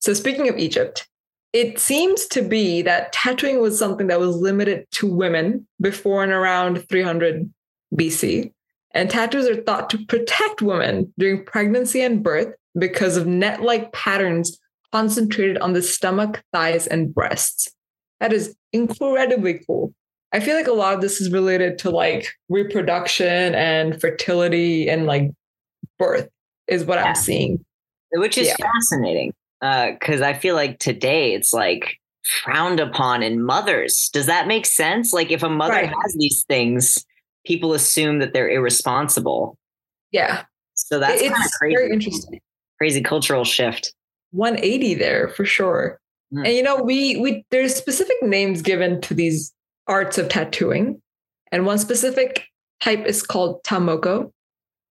So, 0.00 0.12
speaking 0.14 0.48
of 0.48 0.58
Egypt, 0.58 1.08
it 1.52 1.78
seems 1.78 2.26
to 2.26 2.42
be 2.42 2.82
that 2.82 3.12
tattooing 3.12 3.60
was 3.60 3.78
something 3.78 4.08
that 4.08 4.20
was 4.20 4.36
limited 4.36 4.86
to 4.92 5.06
women 5.06 5.66
before 5.80 6.22
and 6.22 6.32
around 6.32 6.86
300 6.88 7.50
BC. 7.94 8.52
And 8.92 9.10
tattoos 9.10 9.46
are 9.46 9.62
thought 9.62 9.90
to 9.90 10.04
protect 10.06 10.62
women 10.62 11.12
during 11.18 11.44
pregnancy 11.44 12.02
and 12.02 12.22
birth 12.22 12.54
because 12.78 13.16
of 13.16 13.26
net 13.26 13.62
like 13.62 13.92
patterns 13.92 14.58
concentrated 14.92 15.58
on 15.58 15.72
the 15.72 15.82
stomach, 15.82 16.42
thighs, 16.52 16.86
and 16.86 17.14
breasts. 17.14 17.68
That 18.20 18.32
is 18.32 18.56
incredibly 18.72 19.60
cool. 19.66 19.94
I 20.32 20.40
feel 20.40 20.56
like 20.56 20.66
a 20.66 20.72
lot 20.72 20.94
of 20.94 21.00
this 21.00 21.20
is 21.20 21.30
related 21.30 21.78
to 21.80 21.90
like 21.90 22.32
reproduction 22.48 23.54
and 23.54 24.00
fertility 24.00 24.88
and 24.88 25.06
like 25.06 25.30
birth 25.98 26.28
is 26.66 26.84
what 26.84 26.98
yeah. 26.98 27.04
I'm 27.04 27.14
seeing. 27.14 27.64
Which 28.12 28.38
is 28.38 28.48
yeah. 28.48 28.56
fascinating. 28.56 29.32
Uh, 29.62 29.92
cause 30.00 30.20
I 30.20 30.34
feel 30.34 30.54
like 30.54 30.78
today 30.78 31.34
it's 31.34 31.52
like 31.52 31.98
frowned 32.24 32.80
upon 32.80 33.22
in 33.22 33.42
mothers. 33.42 34.10
Does 34.12 34.26
that 34.26 34.46
make 34.46 34.66
sense? 34.66 35.12
Like 35.12 35.30
if 35.30 35.42
a 35.42 35.48
mother 35.48 35.74
right. 35.74 35.88
has 36.02 36.14
these 36.18 36.44
things, 36.48 37.04
people 37.44 37.72
assume 37.72 38.18
that 38.18 38.32
they're 38.32 38.50
irresponsible. 38.50 39.56
Yeah. 40.10 40.44
So 40.74 40.98
that's 40.98 41.22
it's 41.22 41.56
crazy. 41.56 41.74
very 41.74 41.92
interesting. 41.92 42.40
Crazy 42.78 43.00
cultural 43.00 43.44
shift. 43.44 43.94
180 44.32 44.94
there 44.94 45.28
for 45.28 45.44
sure. 45.44 45.98
Mm. 46.34 46.46
And 46.46 46.56
you 46.56 46.62
know, 46.62 46.76
we 46.76 47.16
we 47.16 47.44
there's 47.50 47.74
specific 47.74 48.16
names 48.22 48.60
given 48.60 49.00
to 49.02 49.14
these 49.14 49.52
arts 49.86 50.18
of 50.18 50.28
tattooing. 50.28 51.00
And 51.52 51.64
one 51.64 51.78
specific 51.78 52.44
type 52.80 53.06
is 53.06 53.22
called 53.22 53.62
tamoko. 53.64 54.32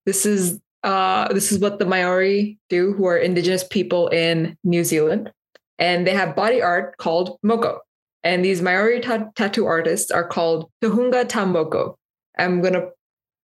This 0.06 0.24
is 0.24 0.58
uh, 0.82 1.32
this 1.32 1.52
is 1.52 1.58
what 1.58 1.78
the 1.78 1.86
Maori 1.86 2.58
do, 2.68 2.92
who 2.92 3.06
are 3.06 3.16
indigenous 3.16 3.64
people 3.64 4.08
in 4.08 4.56
New 4.64 4.84
Zealand. 4.84 5.32
And 5.78 6.06
they 6.06 6.14
have 6.14 6.36
body 6.36 6.62
art 6.62 6.96
called 6.98 7.38
moko. 7.44 7.78
And 8.24 8.44
these 8.44 8.62
Maori 8.62 9.00
ta- 9.00 9.28
tattoo 9.34 9.66
artists 9.66 10.10
are 10.10 10.26
called 10.26 10.70
Tohunga 10.82 11.24
Tamoko. 11.26 11.96
I'm 12.38 12.60
going 12.60 12.74
to 12.74 12.88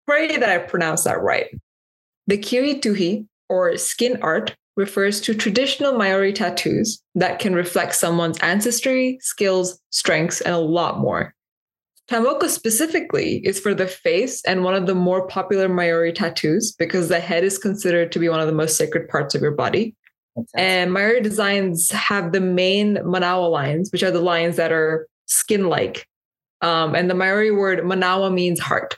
pray 0.07 0.37
that 0.37 0.49
I 0.49 0.57
pronounce 0.59 1.03
that 1.03 1.21
right. 1.21 1.47
The 2.27 2.37
Kiri 2.37 2.75
Tuhi, 2.75 3.27
or 3.49 3.77
skin 3.77 4.19
art, 4.21 4.55
refers 4.75 5.19
to 5.21 5.35
traditional 5.35 5.97
Maori 5.97 6.31
tattoos 6.31 7.01
that 7.15 7.39
can 7.39 7.53
reflect 7.53 7.95
someone's 7.95 8.39
ancestry, 8.39 9.17
skills, 9.21 9.79
strengths, 9.89 10.39
and 10.41 10.55
a 10.55 10.59
lot 10.59 10.99
more. 10.99 11.33
Tamoko 12.09 12.47
specifically 12.47 13.37
is 13.45 13.59
for 13.59 13.75
the 13.75 13.85
face 13.85 14.43
and 14.45 14.63
one 14.63 14.73
of 14.73 14.87
the 14.87 14.95
more 14.95 15.27
popular 15.27 15.69
Maori 15.69 16.11
tattoos 16.11 16.71
because 16.71 17.07
the 17.07 17.19
head 17.19 17.43
is 17.43 17.59
considered 17.59 18.11
to 18.11 18.19
be 18.19 18.29
one 18.29 18.39
of 18.39 18.47
the 18.47 18.53
most 18.53 18.77
sacred 18.77 19.07
parts 19.07 19.35
of 19.35 19.41
your 19.41 19.51
body. 19.51 19.95
And 20.55 20.91
Maori 20.91 21.21
designs 21.21 21.91
have 21.91 22.31
the 22.31 22.41
main 22.41 22.95
manawa 22.97 23.51
lines, 23.51 23.91
which 23.91 24.01
are 24.01 24.09
the 24.09 24.21
lines 24.21 24.55
that 24.55 24.71
are 24.71 25.07
skin 25.27 25.69
like. 25.69 26.07
Um, 26.61 26.95
and 26.95 27.09
the 27.09 27.15
Maori 27.15 27.51
word 27.51 27.79
manawa 27.79 28.33
means 28.33 28.59
heart. 28.59 28.97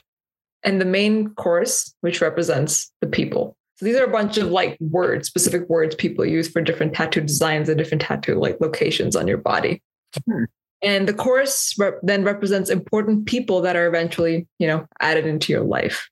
And 0.62 0.80
the 0.80 0.86
main 0.86 1.34
course, 1.34 1.94
which 2.00 2.22
represents 2.22 2.90
the 3.02 3.06
people. 3.06 3.56
So 3.76 3.84
these 3.84 3.96
are 3.96 4.04
a 4.04 4.10
bunch 4.10 4.38
of 4.38 4.50
like 4.50 4.78
words, 4.80 5.28
specific 5.28 5.68
words 5.68 5.94
people 5.94 6.24
use 6.24 6.48
for 6.48 6.62
different 6.62 6.94
tattoo 6.94 7.20
designs 7.20 7.68
and 7.68 7.76
different 7.76 8.02
tattoo 8.02 8.36
like 8.36 8.58
locations 8.60 9.16
on 9.16 9.28
your 9.28 9.38
body. 9.38 9.82
Hmm. 10.24 10.44
And 10.82 11.08
the 11.08 11.14
course 11.14 11.74
rep- 11.78 12.00
then 12.02 12.24
represents 12.24 12.68
important 12.68 13.26
people 13.26 13.60
that 13.62 13.76
are 13.76 13.86
eventually, 13.86 14.46
you 14.58 14.66
know, 14.66 14.84
added 15.00 15.26
into 15.26 15.52
your 15.52 15.62
life. 15.62 16.08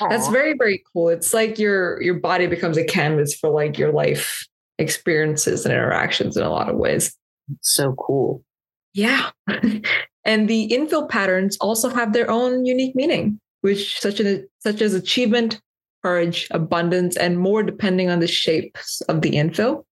Aww. 0.00 0.08
That's 0.08 0.28
very, 0.28 0.54
very 0.56 0.82
cool. 0.92 1.08
It's 1.08 1.34
like 1.34 1.58
your 1.58 2.00
your 2.02 2.14
body 2.14 2.46
becomes 2.46 2.76
a 2.76 2.84
canvas 2.84 3.34
for 3.34 3.50
like 3.50 3.78
your 3.78 3.92
life 3.92 4.46
experiences 4.78 5.64
and 5.64 5.74
interactions 5.74 6.36
in 6.36 6.42
a 6.42 6.50
lot 6.50 6.68
of 6.68 6.76
ways. 6.76 7.16
So 7.60 7.94
cool. 7.94 8.42
Yeah. 8.94 9.30
and 10.24 10.48
the 10.48 10.68
infill 10.70 11.08
patterns 11.08 11.56
also 11.60 11.88
have 11.88 12.12
their 12.12 12.30
own 12.30 12.64
unique 12.64 12.94
meaning, 12.94 13.40
which 13.60 14.00
such 14.00 14.20
as 14.20 14.40
such 14.60 14.80
as 14.80 14.94
achievement, 14.94 15.60
courage, 16.02 16.46
abundance, 16.50 17.16
and 17.16 17.38
more 17.38 17.62
depending 17.62 18.08
on 18.08 18.20
the 18.20 18.28
shapes 18.28 19.00
of 19.02 19.22
the 19.22 19.32
infill. 19.32 19.84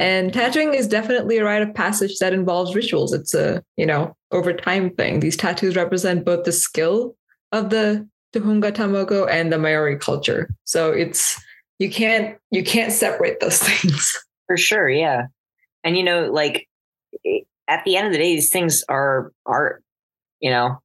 And 0.00 0.32
tattooing 0.32 0.74
is 0.74 0.86
definitely 0.86 1.38
a 1.38 1.44
rite 1.44 1.62
of 1.62 1.74
passage 1.74 2.18
that 2.18 2.32
involves 2.32 2.74
rituals. 2.74 3.12
It's 3.12 3.34
a, 3.34 3.62
you 3.76 3.86
know, 3.86 4.14
over 4.30 4.52
time 4.52 4.90
thing. 4.90 5.20
These 5.20 5.36
tattoos 5.36 5.76
represent 5.76 6.24
both 6.24 6.44
the 6.44 6.52
skill 6.52 7.16
of 7.52 7.70
the 7.70 8.06
Tohunga 8.34 8.72
Tamoko 8.72 9.28
and 9.30 9.52
the 9.52 9.58
Maori 9.58 9.98
culture. 9.98 10.50
So 10.64 10.92
it's 10.92 11.40
you 11.78 11.90
can't 11.90 12.38
you 12.50 12.62
can't 12.62 12.92
separate 12.92 13.40
those 13.40 13.58
things. 13.62 14.12
For 14.46 14.56
sure, 14.56 14.88
yeah. 14.88 15.26
And 15.82 15.96
you 15.96 16.02
know, 16.02 16.30
like 16.30 16.68
at 17.68 17.84
the 17.84 17.96
end 17.96 18.06
of 18.06 18.12
the 18.12 18.18
day, 18.18 18.34
these 18.34 18.50
things 18.50 18.84
are 18.88 19.32
art. 19.46 19.82
You 20.40 20.50
know, 20.50 20.78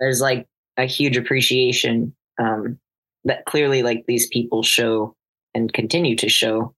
there's 0.00 0.20
like 0.20 0.46
a 0.76 0.84
huge 0.84 1.16
appreciation 1.16 2.14
um, 2.38 2.78
that 3.24 3.44
clearly, 3.46 3.82
like 3.82 4.04
these 4.06 4.28
people 4.28 4.62
show 4.62 5.14
and 5.54 5.72
continue 5.72 6.16
to 6.16 6.28
show 6.28 6.74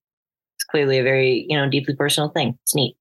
clearly 0.70 0.98
a 0.98 1.02
very 1.02 1.46
you 1.48 1.56
know 1.56 1.68
deeply 1.68 1.94
personal 1.94 2.30
thing. 2.30 2.58
It's 2.62 2.74
neat. 2.74 2.96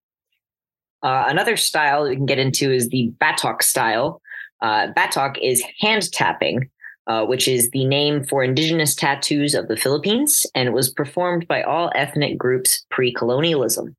Uh, 1.01 1.25
another 1.27 1.55
style 1.55 2.07
we 2.07 2.15
can 2.15 2.25
get 2.25 2.39
into 2.39 2.71
is 2.71 2.89
the 2.89 3.11
Batok 3.21 3.61
style. 3.61 4.21
Uh, 4.61 4.88
Batok 4.97 5.38
is 5.41 5.63
hand 5.79 6.11
tapping, 6.11 6.69
uh, 7.07 7.25
which 7.25 7.47
is 7.47 7.69
the 7.69 7.85
name 7.85 8.23
for 8.23 8.43
indigenous 8.43 8.95
tattoos 8.95 9.55
of 9.55 9.67
the 9.67 9.77
Philippines, 9.77 10.45
and 10.55 10.67
it 10.67 10.73
was 10.73 10.91
performed 10.91 11.47
by 11.47 11.61
all 11.61 11.91
ethnic 11.95 12.38
groups 12.38 12.85
pre 12.89 13.13
colonialism. 13.13 13.95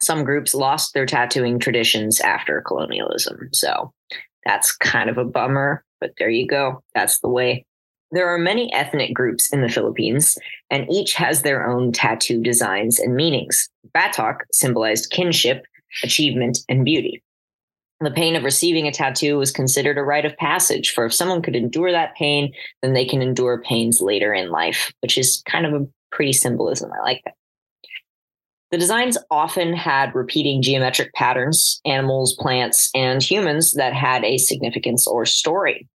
Some 0.00 0.22
groups 0.22 0.54
lost 0.54 0.94
their 0.94 1.06
tattooing 1.06 1.58
traditions 1.58 2.20
after 2.20 2.62
colonialism. 2.62 3.48
So 3.52 3.92
that's 4.44 4.74
kind 4.76 5.10
of 5.10 5.18
a 5.18 5.24
bummer, 5.24 5.84
but 6.00 6.12
there 6.18 6.30
you 6.30 6.46
go. 6.46 6.82
That's 6.94 7.18
the 7.18 7.28
way. 7.28 7.66
There 8.10 8.28
are 8.28 8.38
many 8.38 8.72
ethnic 8.72 9.14
groups 9.14 9.52
in 9.52 9.60
the 9.60 9.68
Philippines, 9.68 10.38
and 10.70 10.90
each 10.90 11.14
has 11.14 11.42
their 11.42 11.68
own 11.68 11.92
tattoo 11.92 12.42
designs 12.42 12.98
and 12.98 13.14
meanings. 13.14 13.68
Batok 13.94 14.38
symbolized 14.52 15.10
kinship, 15.10 15.66
achievement, 16.02 16.58
and 16.68 16.84
beauty. 16.84 17.22
The 18.00 18.10
pain 18.10 18.36
of 18.36 18.44
receiving 18.44 18.86
a 18.86 18.92
tattoo 18.92 19.38
was 19.38 19.50
considered 19.50 19.98
a 19.98 20.02
rite 20.02 20.24
of 20.24 20.36
passage, 20.36 20.92
for 20.92 21.04
if 21.04 21.12
someone 21.12 21.42
could 21.42 21.56
endure 21.56 21.90
that 21.90 22.14
pain, 22.14 22.52
then 22.80 22.92
they 22.92 23.04
can 23.04 23.20
endure 23.20 23.60
pains 23.60 24.00
later 24.00 24.32
in 24.32 24.50
life, 24.50 24.92
which 25.00 25.18
is 25.18 25.42
kind 25.46 25.66
of 25.66 25.74
a 25.74 25.86
pretty 26.12 26.32
symbolism. 26.32 26.90
I 26.92 27.02
like 27.02 27.22
that. 27.24 27.34
The 28.70 28.78
designs 28.78 29.18
often 29.30 29.72
had 29.72 30.14
repeating 30.14 30.62
geometric 30.62 31.12
patterns, 31.14 31.80
animals, 31.84 32.34
plants, 32.34 32.90
and 32.94 33.22
humans 33.22 33.74
that 33.74 33.94
had 33.94 34.24
a 34.24 34.38
significance 34.38 35.06
or 35.06 35.26
story. 35.26 35.88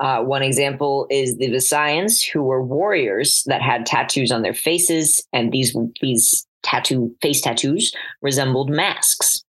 Uh, 0.00 0.22
one 0.22 0.42
example 0.42 1.06
is 1.10 1.36
the 1.38 1.50
Visayans, 1.50 2.22
who 2.32 2.42
were 2.42 2.62
warriors 2.62 3.42
that 3.46 3.62
had 3.62 3.84
tattoos 3.84 4.30
on 4.30 4.42
their 4.42 4.54
faces, 4.54 5.26
and 5.32 5.50
these 5.50 5.76
these 6.00 6.46
tattoo 6.62 7.14
face 7.20 7.40
tattoos 7.40 7.92
resembled 8.22 8.70
masks. 8.70 9.42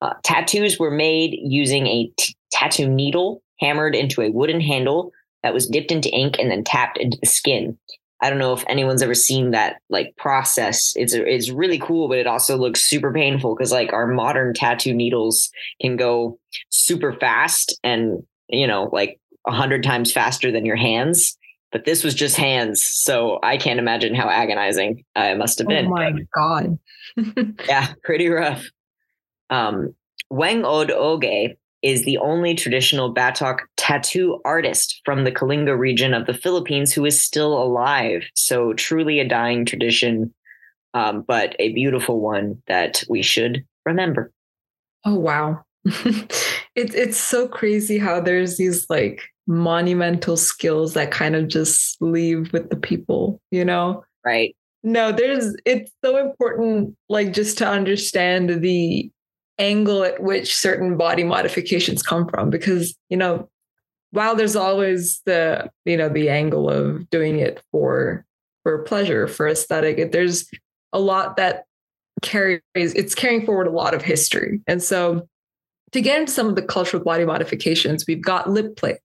Uh, 0.00 0.14
tattoos 0.22 0.78
were 0.78 0.90
made 0.90 1.38
using 1.42 1.86
a 1.86 2.10
t- 2.18 2.36
tattoo 2.50 2.88
needle 2.88 3.42
hammered 3.60 3.94
into 3.94 4.20
a 4.20 4.30
wooden 4.30 4.60
handle 4.60 5.12
that 5.42 5.54
was 5.54 5.66
dipped 5.66 5.92
into 5.92 6.10
ink 6.10 6.36
and 6.38 6.50
then 6.50 6.64
tapped 6.64 6.98
into 6.98 7.18
the 7.20 7.26
skin. 7.26 7.78
I 8.20 8.30
don't 8.30 8.38
know 8.38 8.54
if 8.54 8.64
anyone's 8.68 9.02
ever 9.02 9.14
seen 9.14 9.50
that 9.50 9.76
like 9.90 10.16
process. 10.16 10.94
It's 10.96 11.12
it's 11.12 11.50
really 11.50 11.78
cool, 11.78 12.08
but 12.08 12.18
it 12.18 12.26
also 12.26 12.56
looks 12.56 12.80
super 12.80 13.12
painful 13.12 13.54
because 13.54 13.70
like 13.70 13.92
our 13.92 14.06
modern 14.06 14.54
tattoo 14.54 14.94
needles 14.94 15.50
can 15.80 15.96
go 15.96 16.38
super 16.70 17.12
fast 17.12 17.78
and 17.84 18.22
you 18.48 18.66
know 18.66 18.88
like 18.92 19.20
a 19.46 19.52
hundred 19.52 19.82
times 19.82 20.12
faster 20.12 20.50
than 20.50 20.64
your 20.64 20.76
hands. 20.76 21.36
But 21.72 21.84
this 21.84 22.04
was 22.04 22.14
just 22.14 22.36
hands, 22.36 22.84
so 22.84 23.40
I 23.42 23.56
can't 23.56 23.80
imagine 23.80 24.14
how 24.14 24.28
agonizing 24.28 25.04
uh, 25.16 25.22
it 25.32 25.38
must 25.38 25.58
have 25.58 25.66
been. 25.66 25.86
Oh 25.86 25.90
my 25.90 26.12
god! 26.32 26.78
yeah, 27.68 27.94
pretty 28.04 28.28
rough. 28.28 28.64
Um, 29.50 29.92
Whang-od 30.30 30.90
Oggay 30.90 31.56
is 31.82 32.04
the 32.04 32.18
only 32.18 32.54
traditional 32.54 33.12
Batok 33.12 33.58
tattoo 33.76 34.40
artist 34.44 35.00
from 35.04 35.24
the 35.24 35.32
Kalinga 35.32 35.76
region 35.76 36.14
of 36.14 36.26
the 36.26 36.32
Philippines 36.32 36.92
who 36.92 37.04
is 37.04 37.20
still 37.20 37.60
alive. 37.60 38.22
So, 38.34 38.72
truly 38.72 39.18
a 39.18 39.28
dying 39.28 39.64
tradition, 39.64 40.32
um, 40.94 41.24
but 41.26 41.56
a 41.58 41.72
beautiful 41.72 42.20
one 42.20 42.62
that 42.68 43.02
we 43.08 43.20
should 43.20 43.64
remember. 43.84 44.32
Oh, 45.04 45.16
wow. 45.16 45.64
it's 45.84 46.94
it's 46.94 47.18
so 47.18 47.46
crazy 47.46 47.98
how 47.98 48.18
there's 48.20 48.56
these 48.56 48.86
like 48.88 49.22
monumental 49.46 50.36
skills 50.36 50.94
that 50.94 51.10
kind 51.10 51.36
of 51.36 51.48
just 51.48 52.00
leave 52.00 52.52
with 52.52 52.70
the 52.70 52.76
people, 52.76 53.40
you 53.50 53.64
know? 53.64 54.04
Right. 54.24 54.56
No, 54.82 55.12
there's 55.12 55.56
it's 55.64 55.90
so 56.04 56.16
important 56.18 56.94
like 57.08 57.32
just 57.32 57.58
to 57.58 57.66
understand 57.66 58.62
the 58.62 59.10
angle 59.58 60.04
at 60.04 60.22
which 60.22 60.54
certain 60.54 60.96
body 60.96 61.24
modifications 61.24 62.02
come 62.02 62.28
from 62.28 62.50
because 62.50 62.96
you 63.08 63.16
know 63.16 63.48
while 64.10 64.34
there's 64.34 64.56
always 64.56 65.20
the 65.26 65.70
you 65.84 65.96
know 65.96 66.08
the 66.08 66.28
angle 66.28 66.68
of 66.68 67.08
doing 67.10 67.38
it 67.38 67.62
for 67.70 68.24
for 68.62 68.82
pleasure 68.82 69.28
for 69.28 69.46
aesthetic 69.46 70.10
there's 70.10 70.50
a 70.92 70.98
lot 70.98 71.36
that 71.36 71.64
carries 72.22 72.60
it's 72.74 73.14
carrying 73.14 73.46
forward 73.46 73.66
a 73.66 73.70
lot 73.72 73.94
of 73.94 74.02
history 74.02 74.60
and 74.66 74.82
so 74.82 75.26
to 75.92 76.00
get 76.00 76.18
into 76.18 76.32
some 76.32 76.48
of 76.48 76.56
the 76.56 76.62
cultural 76.62 77.02
body 77.02 77.24
modifications 77.24 78.04
we've 78.08 78.22
got 78.22 78.50
lip 78.50 78.76
plates 78.76 79.03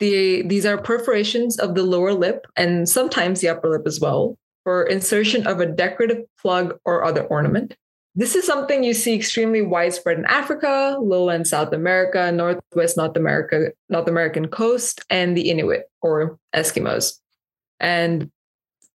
the 0.00 0.42
these 0.42 0.66
are 0.66 0.78
perforations 0.78 1.58
of 1.58 1.74
the 1.74 1.82
lower 1.82 2.12
lip 2.12 2.46
and 2.56 2.88
sometimes 2.88 3.40
the 3.40 3.48
upper 3.48 3.68
lip 3.68 3.86
as 3.86 4.00
well 4.00 4.36
for 4.64 4.82
insertion 4.84 5.46
of 5.46 5.60
a 5.60 5.66
decorative 5.66 6.24
plug 6.40 6.78
or 6.84 7.04
other 7.04 7.24
ornament 7.24 7.76
this 8.16 8.34
is 8.34 8.44
something 8.44 8.82
you 8.82 8.92
see 8.92 9.14
extremely 9.14 9.62
widespread 9.62 10.18
in 10.18 10.24
Africa, 10.24 10.96
lowland 11.00 11.46
South 11.46 11.72
America, 11.72 12.32
northwest 12.32 12.96
North 12.96 13.16
America, 13.16 13.70
North 13.88 14.08
American 14.08 14.48
coast, 14.48 15.04
and 15.10 15.36
the 15.36 15.48
Inuit 15.48 15.88
or 16.02 16.36
Eskimos. 16.54 17.20
And 17.78 18.30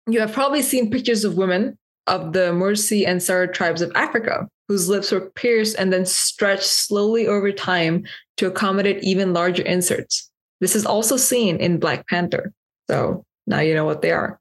you 0.07 0.19
have 0.21 0.33
probably 0.33 0.63
seen 0.63 0.91
pictures 0.91 1.25
of 1.25 1.37
women 1.37 1.79
of 2.07 2.33
the 2.33 2.53
Mursi 2.53 3.07
and 3.07 3.23
Sara 3.23 3.53
tribes 3.53 3.83
of 3.83 3.93
Africa 3.95 4.49
whose 4.67 4.89
lips 4.89 5.13
were 5.13 5.31
pierced 5.31 5.77
and 5.79 5.93
then 5.93 6.07
stretched 6.07 6.65
slowly 6.65 7.27
over 7.27 7.53
time 7.53 8.05
to 8.39 8.47
accommodate 8.47 9.05
even 9.05 9.35
larger 9.35 9.63
inserts. 9.63 10.31
This 10.63 10.77
is 10.77 10.87
also 10.87 11.19
seen 11.19 11.57
in 11.57 11.79
Black 11.81 12.07
Panther. 12.07 12.55
So 12.89 13.27
now 13.47 13.59
you 13.61 13.75
know 13.75 13.85
what 13.85 14.01
they 14.01 14.13
are. 14.13 14.41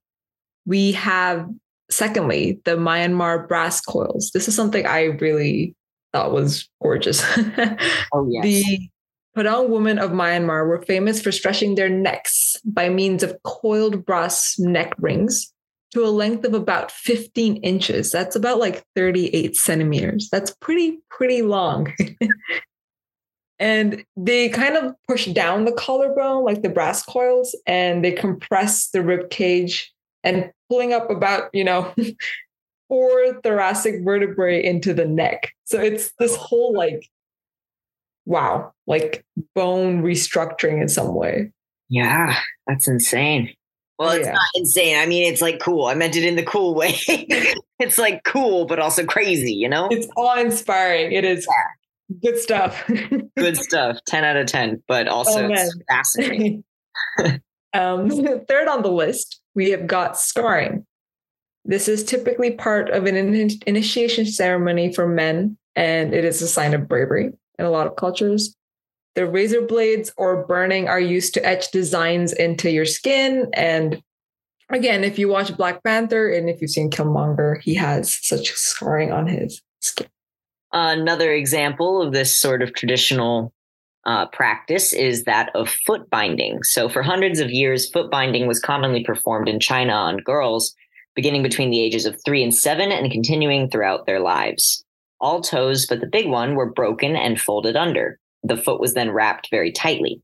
We 0.65 0.91
have 0.93 1.49
secondly, 1.89 2.61
the 2.63 2.77
Myanmar 2.77 3.47
brass 3.47 3.81
coils. 3.81 4.29
This 4.31 4.47
is 4.47 4.55
something 4.55 4.85
I 4.85 5.05
really 5.05 5.75
thought 6.13 6.31
was 6.31 6.69
gorgeous. 6.81 7.23
oh, 8.13 8.27
yes. 8.29 8.43
The 8.43 8.89
Padaung 9.35 9.69
women 9.69 9.97
of 9.97 10.11
Myanmar 10.11 10.67
were 10.67 10.83
famous 10.83 11.19
for 11.19 11.31
stretching 11.31 11.75
their 11.75 11.89
necks 11.89 12.55
by 12.65 12.87
means 12.87 13.23
of 13.23 13.35
coiled 13.43 14.05
brass 14.05 14.59
neck 14.59 14.93
rings 14.99 15.51
to 15.93 16.05
a 16.05 16.07
length 16.07 16.45
of 16.45 16.53
about 16.53 16.91
15 16.91 17.57
inches. 17.57 18.11
That's 18.11 18.35
about 18.35 18.59
like 18.59 18.83
38 18.95 19.55
centimeters. 19.55 20.29
That's 20.31 20.51
pretty, 20.61 20.99
pretty 21.09 21.41
long. 21.41 21.93
and 23.61 24.03
they 24.17 24.49
kind 24.49 24.75
of 24.75 24.95
push 25.07 25.27
down 25.27 25.65
the 25.65 25.71
collarbone 25.71 26.43
like 26.43 26.63
the 26.63 26.69
brass 26.69 27.03
coils 27.03 27.55
and 27.67 28.03
they 28.03 28.11
compress 28.11 28.89
the 28.89 29.03
rib 29.03 29.29
cage 29.29 29.93
and 30.23 30.51
pulling 30.67 30.93
up 30.93 31.11
about, 31.11 31.51
you 31.53 31.63
know, 31.63 31.93
four 32.89 33.39
thoracic 33.43 34.03
vertebrae 34.03 34.65
into 34.65 34.95
the 34.95 35.05
neck. 35.05 35.53
So 35.65 35.79
it's 35.79 36.11
this 36.17 36.33
oh. 36.33 36.37
whole 36.37 36.73
like, 36.73 37.07
wow, 38.25 38.73
like 38.87 39.23
bone 39.53 40.01
restructuring 40.01 40.81
in 40.81 40.89
some 40.89 41.13
way. 41.13 41.51
Yeah, 41.87 42.35
that's 42.65 42.87
insane. 42.87 43.53
Well, 43.99 44.09
it's 44.09 44.25
yeah. 44.25 44.33
not 44.33 44.41
insane. 44.55 44.97
I 44.97 45.05
mean, 45.05 45.31
it's 45.31 45.41
like 45.41 45.59
cool. 45.59 45.85
I 45.85 45.93
meant 45.93 46.15
it 46.15 46.23
in 46.23 46.35
the 46.35 46.43
cool 46.43 46.73
way. 46.75 46.95
it's 47.77 47.99
like 47.99 48.23
cool, 48.23 48.65
but 48.65 48.79
also 48.79 49.05
crazy, 49.05 49.53
you 49.53 49.69
know? 49.69 49.87
It's 49.91 50.07
awe 50.17 50.39
inspiring. 50.39 51.11
It 51.11 51.25
is. 51.25 51.47
Good 52.21 52.37
stuff. 52.37 52.83
good 53.37 53.57
stuff. 53.57 53.97
10 54.07 54.23
out 54.23 54.37
of 54.37 54.47
10, 54.47 54.83
but 54.87 55.07
also 55.07 55.49
oh, 55.51 55.69
fascinating. 55.89 56.63
um, 57.73 58.09
third 58.47 58.67
on 58.67 58.81
the 58.81 58.91
list 58.91 59.39
we 59.55 59.71
have 59.71 59.87
got 59.87 60.17
scarring. 60.17 60.85
This 61.63 61.87
is 61.87 62.03
typically 62.03 62.51
part 62.51 62.89
of 62.89 63.05
an 63.05 63.15
in- 63.15 63.49
initiation 63.67 64.25
ceremony 64.25 64.93
for 64.93 65.07
men, 65.07 65.57
and 65.75 66.13
it 66.13 66.25
is 66.25 66.41
a 66.41 66.47
sign 66.47 66.73
of 66.73 66.87
bravery 66.87 67.31
in 67.59 67.65
a 67.65 67.69
lot 67.69 67.87
of 67.87 67.95
cultures. 67.95 68.55
The 69.13 69.27
razor 69.27 69.61
blades 69.61 70.11
or 70.17 70.45
burning 70.45 70.87
are 70.87 70.99
used 70.99 71.33
to 71.35 71.45
etch 71.45 71.69
designs 71.71 72.31
into 72.33 72.71
your 72.71 72.85
skin. 72.85 73.49
And 73.53 74.01
again, 74.69 75.03
if 75.03 75.19
you 75.19 75.27
watch 75.27 75.55
Black 75.55 75.83
Panther 75.83 76.29
and 76.31 76.49
if 76.49 76.61
you've 76.61 76.71
seen 76.71 76.89
Killmonger, 76.89 77.61
he 77.61 77.75
has 77.75 78.17
such 78.25 78.51
scarring 78.51 79.11
on 79.11 79.27
his 79.27 79.61
skin. 79.81 80.07
Another 80.73 81.33
example 81.33 82.01
of 82.01 82.13
this 82.13 82.35
sort 82.35 82.61
of 82.61 82.73
traditional 82.73 83.53
uh, 84.05 84.25
practice 84.27 84.93
is 84.93 85.25
that 85.25 85.49
of 85.55 85.69
foot 85.85 86.09
binding. 86.09 86.63
So, 86.63 86.89
for 86.89 87.03
hundreds 87.03 87.39
of 87.39 87.51
years, 87.51 87.89
foot 87.89 88.09
binding 88.09 88.47
was 88.47 88.59
commonly 88.59 89.03
performed 89.03 89.47
in 89.47 89.59
China 89.59 89.93
on 89.93 90.17
girls, 90.17 90.73
beginning 91.15 91.43
between 91.43 91.69
the 91.69 91.81
ages 91.81 92.05
of 92.05 92.17
three 92.23 92.41
and 92.41 92.53
seven 92.53 92.91
and 92.91 93.11
continuing 93.11 93.69
throughout 93.69 94.05
their 94.05 94.19
lives. 94.19 94.83
All 95.19 95.41
toes 95.41 95.85
but 95.85 95.99
the 95.99 96.07
big 96.07 96.27
one 96.27 96.55
were 96.55 96.71
broken 96.71 97.15
and 97.15 97.39
folded 97.39 97.75
under. 97.75 98.19
The 98.43 98.57
foot 98.57 98.79
was 98.79 98.95
then 98.95 99.11
wrapped 99.11 99.49
very 99.51 99.71
tightly. 99.71 100.21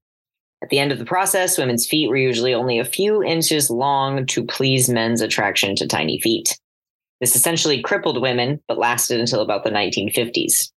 At 0.63 0.69
the 0.69 0.79
end 0.79 0.91
of 0.91 0.97
the 0.97 1.05
process, 1.05 1.57
women's 1.57 1.85
feet 1.85 2.09
were 2.09 2.17
usually 2.17 2.53
only 2.53 2.79
a 2.79 2.85
few 2.85 3.21
inches 3.21 3.69
long 3.69 4.25
to 4.25 4.43
please 4.43 4.89
men's 4.89 5.21
attraction 5.21 5.75
to 5.75 5.87
tiny 5.87 6.19
feet. 6.19 6.57
This 7.19 7.35
essentially 7.35 7.81
crippled 7.81 8.21
women, 8.21 8.61
but 8.67 8.77
lasted 8.77 9.19
until 9.19 9.41
about 9.41 9.63
the 9.63 9.71
1950s. 9.71 10.71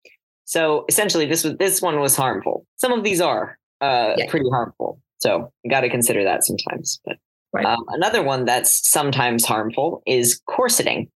So 0.45 0.85
essentially, 0.89 1.25
this 1.25 1.43
was 1.43 1.57
this 1.57 1.81
one 1.81 1.99
was 1.99 2.15
harmful. 2.15 2.65
Some 2.77 2.91
of 2.91 3.03
these 3.03 3.21
are 3.21 3.57
uh, 3.81 4.13
yeah. 4.17 4.29
pretty 4.29 4.49
harmful. 4.49 4.99
So 5.19 5.51
you 5.63 5.69
got 5.69 5.81
to 5.81 5.89
consider 5.89 6.23
that 6.23 6.43
sometimes. 6.43 6.99
But 7.05 7.17
right. 7.53 7.65
um, 7.65 7.85
another 7.89 8.23
one 8.23 8.45
that's 8.45 8.89
sometimes 8.89 9.45
harmful 9.45 10.01
is 10.07 10.41
corseting. 10.49 11.09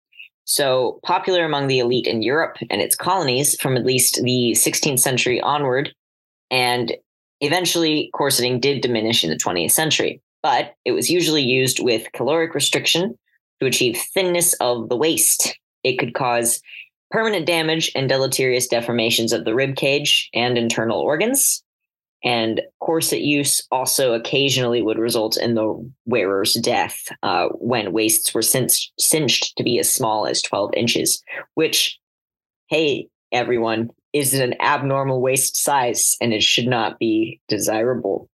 So 0.44 0.98
popular 1.04 1.44
among 1.44 1.68
the 1.68 1.78
elite 1.78 2.06
in 2.06 2.22
Europe 2.22 2.56
and 2.70 2.80
its 2.80 2.96
colonies 2.96 3.60
from 3.60 3.76
at 3.76 3.86
least 3.86 4.20
the 4.24 4.52
16th 4.56 4.98
century 4.98 5.40
onward, 5.40 5.94
and 6.50 6.92
eventually 7.40 8.10
corseting 8.14 8.58
did 8.58 8.80
diminish 8.80 9.22
in 9.22 9.30
the 9.30 9.36
20th 9.36 9.70
century. 9.70 10.20
But 10.42 10.74
it 10.84 10.92
was 10.92 11.08
usually 11.08 11.42
used 11.42 11.78
with 11.80 12.10
caloric 12.14 12.54
restriction 12.54 13.16
to 13.60 13.66
achieve 13.66 13.96
thinness 14.14 14.54
of 14.54 14.88
the 14.88 14.96
waist. 14.96 15.58
It 15.82 15.98
could 15.98 16.14
cause 16.14 16.60
permanent 17.10 17.46
damage 17.46 17.90
and 17.94 18.08
deleterious 18.08 18.68
deformations 18.68 19.32
of 19.32 19.44
the 19.44 19.54
rib 19.54 19.76
cage 19.76 20.28
and 20.34 20.56
internal 20.56 21.00
organs. 21.00 21.62
And 22.22 22.60
corset 22.80 23.22
use 23.22 23.66
also 23.70 24.12
occasionally 24.12 24.82
would 24.82 24.98
result 24.98 25.38
in 25.38 25.54
the 25.54 25.90
wearer's 26.04 26.54
death 26.54 27.08
uh, 27.22 27.48
when 27.54 27.92
waists 27.92 28.34
were 28.34 28.42
cinched, 28.42 28.92
cinched 28.98 29.56
to 29.56 29.62
be 29.62 29.78
as 29.78 29.92
small 29.92 30.26
as 30.26 30.42
12 30.42 30.72
inches, 30.76 31.22
which, 31.54 31.98
hey, 32.68 33.08
everyone, 33.32 33.88
is 34.12 34.34
an 34.34 34.54
abnormal 34.60 35.22
waist 35.22 35.56
size 35.56 36.16
and 36.20 36.34
it 36.34 36.42
should 36.42 36.66
not 36.66 36.98
be 36.98 37.40
desirable. 37.48 38.28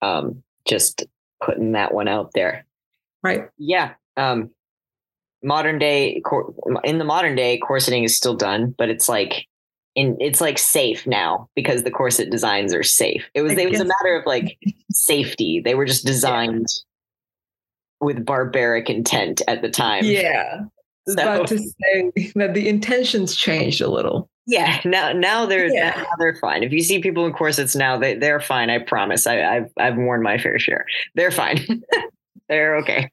Um, 0.00 0.42
just 0.66 1.04
putting 1.44 1.72
that 1.72 1.92
one 1.92 2.08
out 2.08 2.30
there. 2.34 2.64
Right. 3.22 3.48
Yeah. 3.58 3.92
Um, 4.16 4.50
modern 5.42 5.78
day 5.78 6.22
in 6.84 6.98
the 6.98 7.04
modern 7.04 7.34
day 7.34 7.58
corseting 7.58 8.04
is 8.04 8.16
still 8.16 8.36
done 8.36 8.72
but 8.78 8.88
it's 8.88 9.08
like 9.08 9.48
in 9.94 10.16
it's 10.20 10.40
like 10.40 10.58
safe 10.58 11.06
now 11.06 11.48
because 11.54 11.82
the 11.82 11.90
corset 11.90 12.30
designs 12.30 12.72
are 12.74 12.82
safe. 12.82 13.28
It 13.34 13.42
was 13.42 13.52
it 13.52 13.70
was 13.70 13.80
a 13.80 13.84
matter 13.84 14.16
of 14.16 14.26
like 14.26 14.58
safety. 14.92 15.60
They 15.64 15.74
were 15.74 15.84
just 15.84 16.06
designed 16.06 16.68
yeah. 16.68 18.06
with 18.06 18.24
barbaric 18.24 18.88
intent 18.88 19.42
at 19.48 19.62
the 19.62 19.70
time. 19.70 20.04
Yeah. 20.04 20.62
So, 21.08 21.14
about 21.14 21.48
to 21.48 21.58
say 21.58 22.32
that 22.36 22.54
the 22.54 22.68
intentions 22.68 23.34
changed 23.34 23.80
a 23.80 23.90
little. 23.90 24.30
Yeah 24.46 24.80
now 24.84 25.12
now 25.12 25.46
they're 25.46 25.72
yeah. 25.72 25.94
now 25.96 26.06
they're 26.18 26.36
fine. 26.36 26.62
If 26.62 26.72
you 26.72 26.82
see 26.82 27.00
people 27.00 27.26
in 27.26 27.32
corsets 27.32 27.76
now 27.76 27.98
they, 27.98 28.14
they're 28.14 28.40
fine 28.40 28.70
i 28.70 28.78
promise. 28.78 29.26
I, 29.26 29.42
i've 29.42 29.70
i've 29.78 29.96
worn 29.96 30.22
my 30.22 30.38
fair 30.38 30.58
share. 30.58 30.86
They're 31.14 31.30
fine. 31.30 31.82
They're 32.48 32.76
okay 32.76 33.08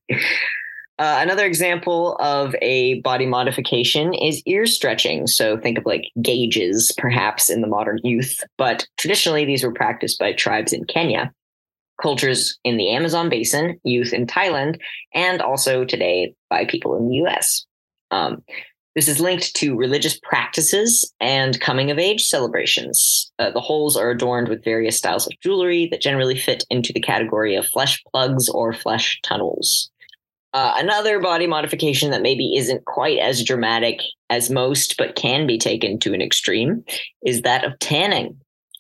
uh, 1.00 1.20
another 1.22 1.46
example 1.46 2.18
of 2.18 2.54
a 2.62 3.00
body 3.02 3.26
modification 3.26 4.14
is 4.14 4.44
ear 4.46 4.66
stretching. 4.66 5.28
So 5.28 5.58
think 5.58 5.78
of 5.78 5.86
like 5.86 6.04
gauges, 6.22 6.92
perhaps 6.98 7.50
in 7.50 7.62
the 7.62 7.68
modern 7.68 8.00
youth, 8.04 8.44
but 8.58 8.86
traditionally 8.98 9.46
these 9.46 9.64
were 9.64 9.74
practiced 9.74 10.20
by 10.20 10.34
tribes 10.34 10.74
in 10.74 10.84
Kenya, 10.84 11.32
cultures 12.02 12.60
in 12.66 12.76
the 12.76 12.90
Amazon 12.90 13.30
basin, 13.30 13.80
youth 13.84 14.12
in 14.12 14.28
Thailand, 14.28 14.78
and 15.14 15.42
also 15.42 15.86
today 15.86 16.34
by 16.50 16.66
people 16.66 16.98
in 16.98 17.08
the 17.08 17.16
US. 17.26 17.66
Um, 18.12 18.44
This 18.96 19.08
is 19.08 19.22
linked 19.22 19.56
to 19.56 19.78
religious 19.78 20.20
practices 20.22 21.10
and 21.22 21.62
coming 21.62 21.92
of 21.92 21.98
age 21.98 22.26
celebrations. 22.26 23.32
Uh, 23.40 23.52
the 23.52 23.62
holes 23.62 23.96
are 23.96 24.10
adorned 24.10 24.50
with 24.50 24.66
various 24.66 24.98
styles 24.98 25.28
of 25.28 25.40
jewelry 25.42 25.88
that 25.92 26.02
generally 26.02 26.38
fit 26.38 26.66
into 26.70 26.92
the 26.92 27.00
category 27.00 27.56
of 27.56 27.68
flesh 27.68 28.04
plugs 28.12 28.50
or 28.50 28.74
flesh 28.74 29.20
tunnels. 29.24 29.89
Uh, 30.54 30.74
another 30.78 31.20
body 31.20 31.46
modification 31.46 32.10
that 32.10 32.24
maybe 32.24 32.56
isn't 32.56 32.86
quite 32.86 33.20
as 33.20 33.44
dramatic 33.44 34.02
as 34.30 34.50
most, 34.50 34.98
but 34.98 35.16
can 35.16 35.46
be 35.46 35.58
taken 35.58 36.00
to 36.00 36.14
an 36.14 36.22
extreme, 36.22 36.84
is 37.24 37.44
that 37.44 37.64
of 37.64 37.78
tanning. 37.80 38.36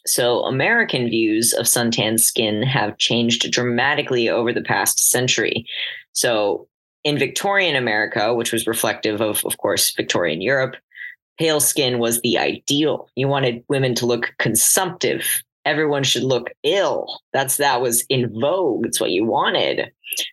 So, 0.08 0.40
American 0.46 1.10
views 1.10 1.54
of 1.54 1.66
suntan 1.66 2.20
skin 2.20 2.64
have 2.64 2.98
changed 2.98 3.52
dramatically 3.52 4.30
over 4.30 4.52
the 4.52 4.64
past 4.64 5.12
century. 5.12 5.66
So, 6.14 6.68
in 7.04 7.20
Victorian 7.20 7.76
America, 7.76 8.34
which 8.34 8.52
was 8.52 8.66
reflective 8.66 9.22
of, 9.22 9.46
of 9.46 9.58
course, 9.58 9.94
Victorian 9.96 10.42
Europe, 10.42 10.76
pale 11.38 11.60
skin 11.60 12.00
was 12.00 12.22
the 12.22 12.38
ideal. 12.38 13.10
You 13.16 13.28
wanted 13.28 13.64
women 13.70 13.94
to 13.96 14.06
look 14.06 14.34
consumptive. 14.40 15.44
Everyone 15.66 16.04
should 16.04 16.24
look 16.24 16.50
ill. 16.64 17.20
That's 17.34 17.58
that 17.58 17.82
was 17.82 18.06
in 18.10 18.32
vogue. 18.40 18.86
It's 18.86 19.00
what 19.00 19.12
you 19.12 19.26
wanted. 19.26 19.92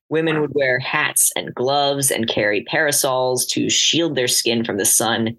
Women 0.08 0.40
would 0.40 0.54
wear 0.54 0.78
hats 0.78 1.32
and 1.36 1.54
gloves 1.54 2.10
and 2.10 2.28
carry 2.28 2.64
parasols 2.64 3.44
to 3.46 3.68
shield 3.68 4.14
their 4.14 4.28
skin 4.28 4.64
from 4.64 4.78
the 4.78 4.84
sun. 4.84 5.36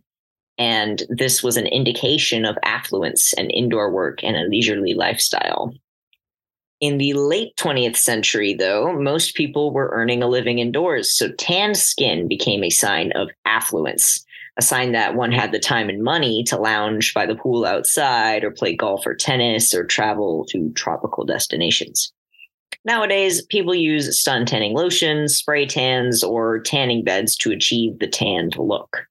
And 0.57 1.03
this 1.09 1.41
was 1.43 1.57
an 1.57 1.67
indication 1.67 2.45
of 2.45 2.57
affluence 2.63 3.33
and 3.33 3.51
indoor 3.51 3.91
work 3.91 4.23
and 4.23 4.35
a 4.35 4.47
leisurely 4.47 4.93
lifestyle. 4.93 5.73
In 6.79 6.99
the 6.99 7.13
late 7.13 7.55
20th 7.57 7.97
century, 7.97 8.53
though, 8.53 8.93
most 8.93 9.33
people 9.33 9.71
were 9.71 9.89
earning 9.91 10.21
a 10.21 10.27
living 10.27 10.59
indoors, 10.59 11.11
so 11.11 11.31
tanned 11.31 11.77
skin 11.77 12.27
became 12.27 12.63
a 12.63 12.69
sign 12.69 13.11
of 13.13 13.29
affluence, 13.45 14.23
a 14.57 14.61
sign 14.61 14.91
that 14.91 15.15
one 15.15 15.31
had 15.31 15.51
the 15.51 15.59
time 15.59 15.89
and 15.89 16.03
money 16.03 16.43
to 16.43 16.57
lounge 16.57 17.13
by 17.13 17.25
the 17.25 17.35
pool 17.35 17.65
outside 17.65 18.43
or 18.43 18.51
play 18.51 18.75
golf 18.75 19.05
or 19.05 19.13
tennis 19.13 19.73
or 19.73 19.85
travel 19.85 20.45
to 20.49 20.71
tropical 20.73 21.23
destinations. 21.23 22.11
Nowadays, 22.83 23.45
people 23.45 23.75
use 23.75 24.21
sun 24.21 24.45
tanning 24.45 24.73
lotions, 24.73 25.35
spray 25.35 25.65
tans, 25.65 26.23
or 26.23 26.59
tanning 26.59 27.03
beds 27.03 27.35
to 27.37 27.51
achieve 27.51 27.99
the 27.99 28.07
tanned 28.07 28.57
look. 28.57 29.05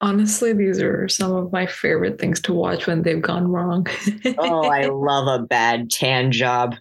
Honestly, 0.00 0.52
these 0.52 0.80
are 0.82 1.08
some 1.08 1.32
of 1.32 1.52
my 1.52 1.66
favorite 1.66 2.18
things 2.18 2.40
to 2.42 2.52
watch 2.52 2.86
when 2.86 3.02
they've 3.02 3.22
gone 3.22 3.48
wrong. 3.48 3.86
oh, 4.38 4.68
I 4.68 4.86
love 4.86 5.26
a 5.28 5.44
bad 5.44 5.90
tan 5.90 6.32
job. 6.32 6.74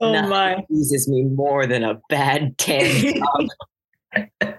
Oh 0.00 0.12
Nothing 0.12 0.30
my. 0.30 0.64
pleases 0.68 1.08
me 1.08 1.22
more 1.22 1.66
than 1.66 1.84
a 1.84 2.00
bad 2.08 2.56
tan 2.58 3.14
job. 4.40 4.58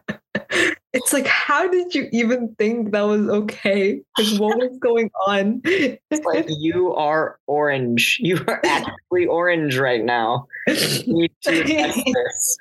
It's 0.95 1.11
like, 1.11 1.27
how 1.27 1.67
did 1.67 1.93
you 1.93 2.07
even 2.13 2.55
think 2.57 2.91
that 2.91 3.01
was 3.01 3.27
okay? 3.27 4.01
Like, 4.17 4.39
what 4.39 4.57
was 4.57 4.77
going 4.81 5.11
on? 5.27 5.61
It's 5.65 6.25
like 6.25 6.45
you 6.59 6.93
are 6.95 7.37
orange. 7.47 8.19
You 8.25 8.43
are 8.47 8.61
actually 8.65 9.27
orange 9.27 9.77
right 9.77 10.03
now. 10.03 10.47
You 10.67 11.27
this. 11.45 12.57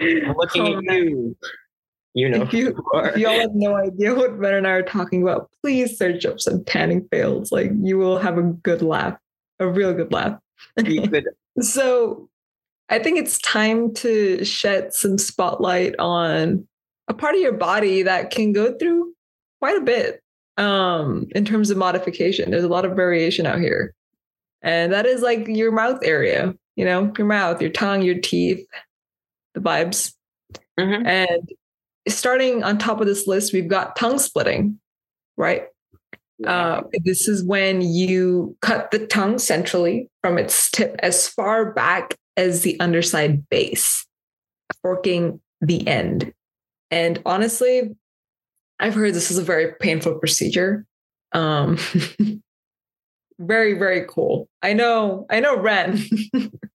I'm 0.00 0.34
looking 0.36 0.62
Oh, 0.62 0.78
at 0.78 0.84
you. 0.84 1.36
You 2.14 2.28
know 2.28 2.42
if 2.42 2.52
you, 2.52 2.76
you 3.16 3.22
y'all 3.22 3.40
have 3.40 3.54
no 3.54 3.74
idea 3.74 4.14
what 4.14 4.38
Ben 4.40 4.54
and 4.54 4.66
I 4.66 4.72
are 4.72 4.82
talking 4.82 5.22
about, 5.22 5.50
please 5.62 5.96
search 5.96 6.24
up 6.26 6.40
some 6.40 6.62
tanning 6.64 7.08
fails. 7.10 7.50
Like 7.50 7.70
you 7.80 7.98
will 7.98 8.18
have 8.18 8.38
a 8.38 8.42
good 8.42 8.82
laugh, 8.82 9.16
a 9.58 9.66
real 9.66 9.94
good 9.94 10.12
laugh. 10.12 10.38
So 11.60 12.28
I 12.90 12.98
think 12.98 13.18
it's 13.18 13.38
time 13.38 13.94
to 13.94 14.44
shed 14.44 14.92
some 14.92 15.16
spotlight 15.16 15.94
on 15.98 16.68
a 17.12 17.14
part 17.14 17.34
of 17.34 17.40
your 17.40 17.52
body 17.52 18.02
that 18.02 18.30
can 18.30 18.52
go 18.52 18.76
through 18.76 19.12
quite 19.60 19.76
a 19.76 19.84
bit 19.84 20.22
um, 20.56 21.28
in 21.34 21.44
terms 21.44 21.70
of 21.70 21.76
modification. 21.76 22.50
There's 22.50 22.64
a 22.64 22.68
lot 22.68 22.84
of 22.84 22.96
variation 22.96 23.46
out 23.46 23.60
here. 23.60 23.94
And 24.62 24.92
that 24.92 25.06
is 25.06 25.22
like 25.22 25.46
your 25.46 25.72
mouth 25.72 26.00
area, 26.02 26.54
you 26.76 26.84
know, 26.84 27.12
your 27.16 27.26
mouth, 27.26 27.60
your 27.60 27.70
tongue, 27.70 28.02
your 28.02 28.18
teeth, 28.18 28.66
the 29.54 29.60
vibes. 29.60 30.14
Mhm. 30.78 31.06
And 31.06 31.52
starting 32.08 32.62
on 32.64 32.78
top 32.78 33.00
of 33.00 33.06
this 33.06 33.26
list, 33.26 33.52
we've 33.52 33.68
got 33.68 33.96
tongue 33.96 34.18
splitting, 34.18 34.80
right? 35.36 35.66
Uh, 36.46 36.82
this 37.04 37.28
is 37.28 37.44
when 37.44 37.82
you 37.82 38.56
cut 38.62 38.90
the 38.90 39.06
tongue 39.06 39.38
centrally 39.38 40.10
from 40.22 40.38
its 40.38 40.70
tip 40.72 40.96
as 40.98 41.28
far 41.28 41.72
back 41.72 42.16
as 42.36 42.62
the 42.62 42.78
underside 42.80 43.48
base, 43.48 44.04
forking 44.80 45.40
the 45.60 45.86
end. 45.86 46.32
And 46.92 47.22
honestly, 47.24 47.96
I've 48.78 48.94
heard 48.94 49.14
this 49.14 49.30
is 49.30 49.38
a 49.38 49.42
very 49.42 49.72
painful 49.80 50.16
procedure. 50.16 50.84
Um, 51.32 51.78
very, 53.38 53.78
very 53.78 54.04
cool. 54.06 54.46
I 54.62 54.74
know, 54.74 55.26
I 55.30 55.40
know 55.40 55.56
Ren 55.58 55.98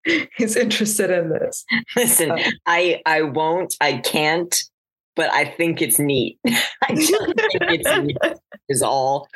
is 0.40 0.56
interested 0.56 1.12
in 1.12 1.30
this. 1.30 1.64
Listen, 1.96 2.32
Uh, 2.32 2.40
I 2.66 3.02
I 3.06 3.22
won't, 3.22 3.76
I 3.80 4.00
can't, 4.00 4.54
but 5.16 5.32
I 5.32 5.46
think 5.46 5.84
it's 5.84 6.00
neat. 6.00 6.40
I 6.48 6.96
just 6.96 7.12
think 7.12 7.36
it's 7.52 7.98
neat 8.00 8.18
is 8.70 8.82
all. 8.82 9.28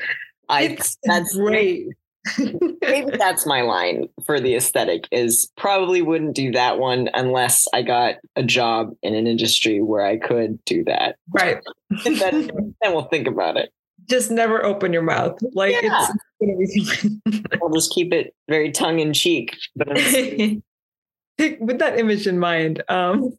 I 0.50 0.64
it's 0.64 0.98
that's 1.04 1.36
great. 1.36 1.90
Maybe 2.38 3.12
that's 3.18 3.46
my 3.46 3.62
line 3.62 4.08
for 4.26 4.40
the 4.40 4.56
aesthetic 4.56 5.08
is 5.12 5.52
probably 5.58 6.02
wouldn't 6.02 6.36
do 6.36 6.52
that 6.52 6.78
one 6.80 7.10
unless 7.14 7.68
I 7.74 7.82
got 7.82 8.16
a 8.36 8.44
job 8.44 8.94
in 9.02 9.16
an 9.16 9.28
industry 9.28 9.82
where 9.82 10.06
I 10.06 10.18
could 10.18 10.64
do 10.66 10.84
that. 10.86 11.16
right. 11.34 11.58
And 12.06 12.18
then, 12.18 12.48
then 12.82 12.94
we'll 12.94 13.04
think 13.10 13.28
about 13.28 13.58
it. 13.58 13.72
Just 14.10 14.32
never 14.32 14.64
open 14.66 14.94
your 14.94 15.02
mouth. 15.04 15.38
Like 15.54 15.74
Yeah. 15.82 16.08
it's 16.40 17.16
gonna 17.24 17.34
be 17.34 17.44
I'll 17.62 17.70
just 17.72 17.94
keep 17.94 18.14
it 18.14 18.34
very 18.50 18.72
tongue 18.72 19.00
in 19.00 19.14
cheek. 19.14 19.56
But 19.76 19.90
with 21.60 21.80
that 21.80 21.98
image 21.98 22.28
in 22.28 22.40
mind. 22.40 22.84
Um, 22.88 23.34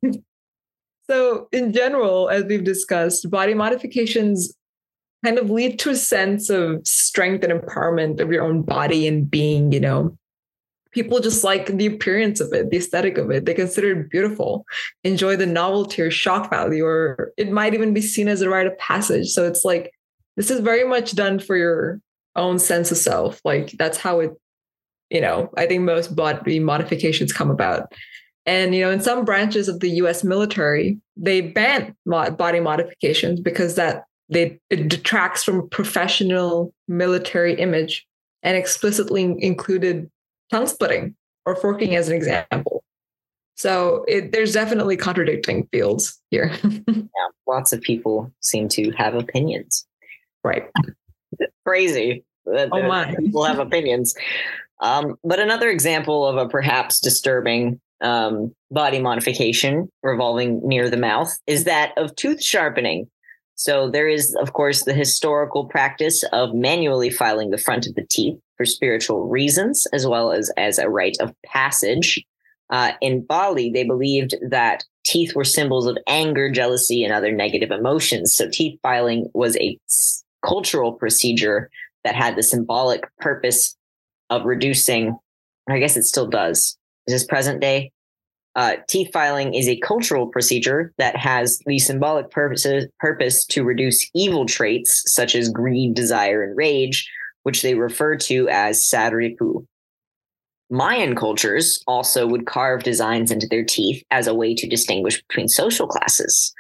so, 1.11 1.49
in 1.53 1.73
general, 1.73 2.29
as 2.31 2.45
we've 2.45 2.65
discussed, 2.65 3.29
body 3.31 3.55
modifications 3.55 4.53
kind 5.25 5.39
of 5.39 5.51
lead 5.51 5.79
to 5.81 5.91
a 5.91 5.97
sense 5.97 6.51
of 6.51 6.87
strength 6.87 7.45
and 7.45 7.53
empowerment 7.53 8.21
of 8.21 8.33
your 8.33 8.43
own 8.43 8.63
body 8.63 9.07
and 9.07 9.31
being, 9.31 9.73
you 9.73 9.81
know. 9.81 10.17
People 10.93 11.21
just 11.21 11.43
like 11.43 11.67
the 11.67 11.87
appearance 11.87 12.39
of 12.39 12.53
it, 12.53 12.71
the 12.71 12.77
aesthetic 12.77 13.17
of 13.17 13.31
it. 13.31 13.47
They 13.47 13.55
consider 13.55 13.99
it 13.99 14.11
beautiful, 14.11 14.67
enjoy 15.05 15.37
the 15.37 15.47
novelty 15.47 16.03
or 16.03 16.11
shock 16.11 16.51
value, 16.51 16.85
or 16.85 17.33
it 17.39 17.51
might 17.51 17.73
even 17.73 17.95
be 17.95 18.03
seen 18.03 18.29
as 18.29 18.43
a 18.43 18.51
rite 18.51 18.67
of 18.67 18.77
passage. 18.77 19.29
So 19.29 19.47
it's 19.47 19.65
like, 19.65 19.91
this 20.37 20.51
is 20.51 20.61
very 20.61 20.85
much 20.85 21.15
done 21.15 21.39
for 21.39 21.57
your 21.57 22.01
own 22.37 22.59
sense 22.59 22.91
of 22.91 22.99
self. 22.99 23.41
Like, 23.43 23.71
that's 23.79 23.97
how 23.97 24.21
it 24.21 24.33
you 25.13 25.21
know, 25.21 25.51
I 25.59 25.67
think 25.67 25.83
most 25.83 26.17
body 26.17 26.59
modifications 26.59 27.33
come 27.33 27.51
about. 27.51 27.93
And, 28.47 28.75
you 28.75 28.81
know, 28.81 28.91
in 28.91 29.01
some 29.01 29.25
branches 29.25 29.69
of 29.69 29.81
the 29.81 29.91
US 29.91 30.25
military, 30.25 30.99
they 31.17 31.43
ban 31.43 31.95
body 32.07 32.61
modifications 32.61 33.39
because 33.39 33.75
that 33.77 34.05
they 34.29 34.59
it 34.71 34.89
detracts 34.89 35.45
from 35.45 35.69
professional 35.69 36.73
military 36.89 37.55
image 37.55 38.07
and 38.43 38.57
explicitly 38.57 39.37
included 39.39 40.11
tongue 40.51 40.67
splitting 40.67 41.15
or 41.47 41.57
forking 41.57 41.95
as 41.97 42.09
an 42.09 42.15
example. 42.15 42.83
So 43.57 44.05
it, 44.09 44.33
there's 44.33 44.53
definitely 44.53 44.97
contradicting 44.97 45.69
fields 45.73 46.21
here. 46.31 46.53
yeah, 46.89 47.03
lots 47.47 47.73
of 47.73 47.81
people 47.81 48.33
seem 48.41 48.69
to 48.71 48.91
have 48.93 49.15
opinions. 49.15 49.87
right. 50.43 50.65
Crazy. 51.67 52.25
that- 52.47 52.71
Oh 52.73 52.83
my. 52.83 53.15
People 53.19 53.45
have 53.45 53.59
opinions. 53.59 54.15
Um, 54.81 55.17
but 55.23 55.39
another 55.39 55.69
example 55.71 56.27
of 56.27 56.37
a 56.37 56.49
perhaps 56.49 56.99
disturbing 57.01 57.81
um, 58.01 58.53
body 58.71 58.99
modification 58.99 59.89
revolving 60.03 60.61
near 60.67 60.91
the 60.91 60.97
mouth 60.97 61.33
is 61.47 61.65
that 61.65 61.93
of 61.97 62.15
tooth 62.17 62.43
sharpening. 62.43 63.09
So 63.63 63.89
there 63.89 64.09
is, 64.09 64.35
of 64.41 64.55
course, 64.55 64.83
the 64.83 64.93
historical 64.93 65.67
practice 65.67 66.25
of 66.33 66.53
manually 66.53 67.11
filing 67.11 67.51
the 67.51 67.59
front 67.59 67.87
of 67.87 67.95
the 67.95 68.05
teeth 68.11 68.37
for 68.57 68.67
spiritual 68.67 69.29
reasons, 69.29 69.87
as 69.93 70.05
well 70.05 70.33
as 70.33 70.51
as 70.57 70.79
a 70.79 70.89
rite 70.89 71.17
of 71.21 71.33
passage. 71.47 72.25
Uh, 72.71 72.95
in 73.01 73.25
Bali, 73.25 73.71
they 73.71 73.85
believed 73.85 74.35
that 74.51 74.83
teeth 75.07 75.37
were 75.37 75.45
symbols 75.45 75.87
of 75.87 75.97
anger, 76.09 76.51
jealousy, 76.51 77.05
and 77.05 77.15
other 77.15 77.31
negative 77.31 77.71
emotions. 77.71 78.35
So 78.35 78.51
teeth 78.51 78.81
filing 78.83 79.31
was 79.33 79.57
a 79.59 79.79
cultural 80.45 80.95
procedure 80.95 81.71
that 82.03 82.17
had 82.17 82.35
the 82.35 82.43
symbolic 82.43 83.05
purpose 83.19 83.77
of 84.29 84.45
reducing, 84.45 85.17
I 85.69 85.79
guess 85.79 85.97
it 85.97 86.03
still 86.03 86.27
does. 86.27 86.77
Is 87.07 87.15
this 87.15 87.25
present 87.25 87.61
day? 87.61 87.93
Uh, 88.55 88.77
teeth 88.87 89.11
filing 89.13 89.55
is 89.55 89.67
a 89.69 89.81
cultural 89.81 90.27
procedure 90.27 90.93
that 90.99 91.17
has 91.17 91.59
the 91.65 91.79
symbolic 91.79 92.31
purposes, 92.31 92.87
purpose 93.01 93.47
to 93.47 93.65
reduce 93.65 94.11
evil 94.15 94.45
traits 94.45 95.03
such 95.07 95.35
as 95.35 95.49
greed, 95.49 95.95
desire, 95.95 96.43
and 96.43 96.57
rage, 96.57 97.11
which 97.45 97.63
they 97.63 97.75
refer 97.75 98.15
to 98.15 98.49
as 98.51 98.83
sadripu. 98.83 99.67
Mayan 100.69 101.15
cultures 101.15 101.83
also 101.87 102.27
would 102.27 102.47
carve 102.47 102.83
designs 102.83 103.31
into 103.31 103.47
their 103.47 103.65
teeth 103.65 104.03
as 104.11 104.27
a 104.27 104.35
way 104.35 104.55
to 104.55 104.69
distinguish 104.69 105.23
between 105.29 105.49
social 105.49 105.87
classes. 105.87 106.55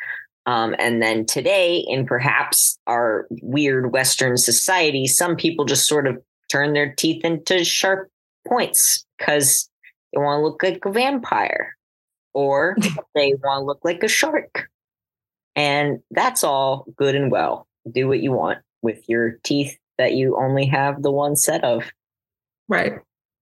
Um, 0.44 0.74
and 0.78 1.00
then 1.00 1.24
today, 1.24 1.84
in 1.88 2.06
perhaps 2.06 2.78
our 2.86 3.26
weird 3.42 3.92
Western 3.92 4.36
society, 4.36 5.06
some 5.06 5.36
people 5.36 5.64
just 5.64 5.86
sort 5.86 6.06
of 6.06 6.20
turn 6.50 6.72
their 6.72 6.92
teeth 6.94 7.24
into 7.24 7.64
sharp 7.64 8.10
points 8.46 9.06
because 9.18 9.70
they 10.12 10.20
want 10.20 10.40
to 10.40 10.42
look 10.42 10.62
like 10.62 10.84
a 10.84 10.90
vampire 10.90 11.76
or 12.34 12.76
they 13.14 13.34
want 13.42 13.62
to 13.62 13.64
look 13.64 13.80
like 13.84 14.02
a 14.02 14.08
shark. 14.08 14.68
And 15.54 16.00
that's 16.10 16.42
all 16.44 16.86
good 16.96 17.14
and 17.14 17.30
well. 17.30 17.66
Do 17.90 18.08
what 18.08 18.20
you 18.20 18.32
want 18.32 18.58
with 18.80 19.08
your 19.08 19.38
teeth 19.44 19.76
that 19.98 20.14
you 20.14 20.36
only 20.36 20.64
have 20.66 21.02
the 21.02 21.10
one 21.10 21.36
set 21.36 21.62
of. 21.64 21.84
Right. 22.68 22.94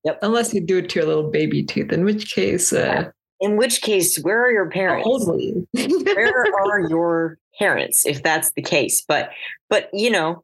Yep. 0.05 0.19
Unless 0.23 0.55
you 0.55 0.61
do 0.61 0.79
it 0.79 0.89
to 0.91 1.01
your 1.01 1.09
little 1.09 1.31
baby 1.31 1.63
tooth, 1.63 1.93
in 1.93 2.05
which 2.05 2.35
case, 2.35 2.73
uh, 2.73 3.11
In 3.41 3.57
which 3.57 3.83
case, 3.83 4.19
where 4.19 4.43
are 4.45 4.51
your 4.51 4.71
parents? 4.71 5.05
how 5.05 5.11
old 5.13 5.29
were 5.29 5.39
you? 5.39 5.69
where 6.15 6.45
are 6.55 6.81
your 6.89 7.39
parents 7.59 8.07
if 8.07 8.23
that's 8.23 8.51
the 8.53 8.63
case? 8.63 9.05
But 9.07 9.31
but 9.69 9.91
you 9.93 10.11
know, 10.11 10.43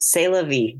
say 0.00 0.28
la 0.28 0.42
vie. 0.42 0.78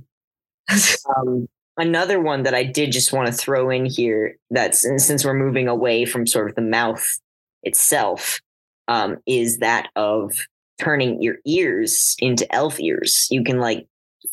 Um, 1.16 1.48
another 1.78 2.20
one 2.20 2.42
that 2.42 2.54
I 2.54 2.64
did 2.64 2.92
just 2.92 3.12
want 3.12 3.26
to 3.28 3.32
throw 3.32 3.70
in 3.70 3.86
here 3.86 4.36
that's 4.50 4.80
since 4.80 5.24
we're 5.24 5.34
moving 5.34 5.68
away 5.68 6.04
from 6.04 6.26
sort 6.26 6.48
of 6.50 6.56
the 6.56 6.62
mouth 6.62 7.06
itself, 7.62 8.38
um, 8.88 9.16
is 9.26 9.58
that 9.58 9.88
of 9.96 10.32
turning 10.80 11.22
your 11.22 11.36
ears 11.46 12.16
into 12.20 12.52
elf 12.54 12.78
ears. 12.80 13.26
You 13.30 13.42
can 13.42 13.58
like 13.58 13.86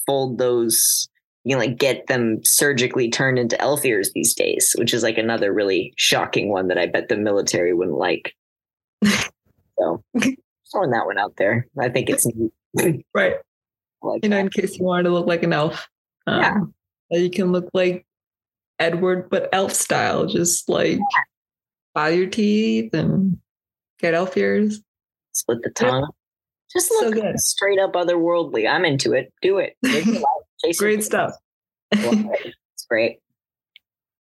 fold 0.06 0.38
those, 0.38 1.08
you 1.44 1.56
can 1.56 1.68
like 1.70 1.78
get 1.78 2.08
them 2.08 2.40
surgically 2.44 3.10
turned 3.10 3.40
into 3.40 3.60
elf 3.62 3.86
ears 3.86 4.12
these 4.14 4.34
days, 4.34 4.76
which 4.78 4.94
is 4.94 5.04
like 5.04 5.18
another 5.18 5.54
really 5.54 5.94
shocking 5.98 6.50
one 6.50 6.68
that 6.68 6.78
I 6.78 6.86
bet 6.88 7.10
the 7.10 7.18
military 7.18 7.74
wouldn't 7.74 7.98
like. 7.98 8.36
so 9.06 10.04
throwing 10.72 10.92
that 10.92 11.06
one 11.06 11.18
out 11.18 11.36
there. 11.38 11.68
I 11.80 11.90
think 11.90 12.10
it's 12.10 12.26
neat. 12.26 13.06
right. 13.14 13.36
Like 14.02 14.24
You 14.24 14.30
know, 14.30 14.36
that. 14.36 14.42
in 14.42 14.50
case 14.50 14.78
you 14.78 14.86
wanted 14.86 15.04
to 15.04 15.10
look 15.10 15.26
like 15.26 15.42
an 15.42 15.52
elf. 15.52 15.90
Um, 16.28 16.40
Yeah. 16.42 16.58
That 17.12 17.20
You 17.20 17.30
can 17.30 17.52
look 17.52 17.70
like 17.74 18.06
Edward, 18.80 19.30
but 19.30 19.50
elf 19.54 19.74
style. 19.74 20.26
Just 20.26 20.68
like 20.70 21.00
file 21.94 22.12
your 22.12 22.28
teeth 22.28 22.94
and 22.94 23.38
get 24.00 24.14
elf 24.14 24.36
ears. 24.38 24.82
split 25.34 25.60
the 25.64 25.70
tongue. 25.72 26.10
Just 26.72 26.90
So 26.90 27.06
look 27.06 27.14
good. 27.16 27.40
straight 27.40 27.80
up 27.80 27.94
otherworldly. 27.94 28.70
I'm 28.70 28.84
into 28.86 29.14
it. 29.14 29.32
Do 29.42 29.60
it. 29.60 29.76
Live 29.84 30.06
your 30.06 30.16
life. 30.16 30.24
Chase 30.64 30.80
Great 30.80 31.04
stuff. 31.04 31.34
It's 31.94 32.86
great. 32.90 33.20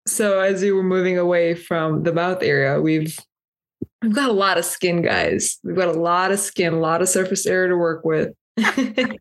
So 0.06 0.39
as 0.39 0.62
you 0.62 0.76
were 0.76 0.84
moving 0.84 1.17
away 1.17 1.56
from 1.56 2.04
the 2.04 2.13
mouth 2.13 2.43
area, 2.43 2.80
we've 2.80 3.17
we've 4.02 4.13
got 4.13 4.30
a 4.30 4.34
lot 4.34 4.58
of 4.58 4.65
skin, 4.65 5.02
guys. 5.02 5.58
We've 5.63 5.76
got 5.76 5.88
a 5.88 6.00
lot 6.00 6.32
of 6.32 6.39
skin, 6.39 6.74
a 6.74 6.80
lot 6.80 7.02
of 7.02 7.10
surface 7.10 7.46
area 7.48 7.69
to 7.69 7.78
work 7.78 8.04
with. 8.06 8.34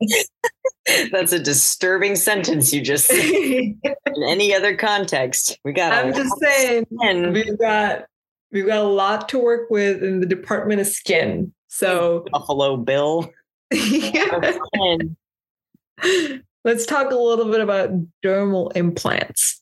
That's 1.10 1.32
a 1.32 1.38
disturbing 1.38 2.16
sentence 2.16 2.72
you 2.72 2.82
just 2.82 3.06
said. 3.06 3.18
In 3.24 4.22
any 4.26 4.54
other 4.54 4.76
context, 4.76 5.58
we 5.64 5.72
got. 5.72 5.92
I'm 5.92 6.12
just 6.12 6.34
saying 6.40 6.86
we've 7.32 7.58
got 7.58 8.06
we've 8.50 8.66
got 8.66 8.84
a 8.84 8.88
lot 8.88 9.28
to 9.30 9.38
work 9.38 9.70
with 9.70 10.02
in 10.02 10.20
the 10.20 10.26
department 10.26 10.80
of 10.80 10.86
skin. 10.86 11.52
So 11.68 12.26
Buffalo 12.30 12.76
Bill. 12.76 13.32
Let's 16.64 16.86
talk 16.86 17.10
a 17.10 17.16
little 17.16 17.50
bit 17.50 17.60
about 17.60 17.90
dermal 18.24 18.70
implants. 18.76 19.60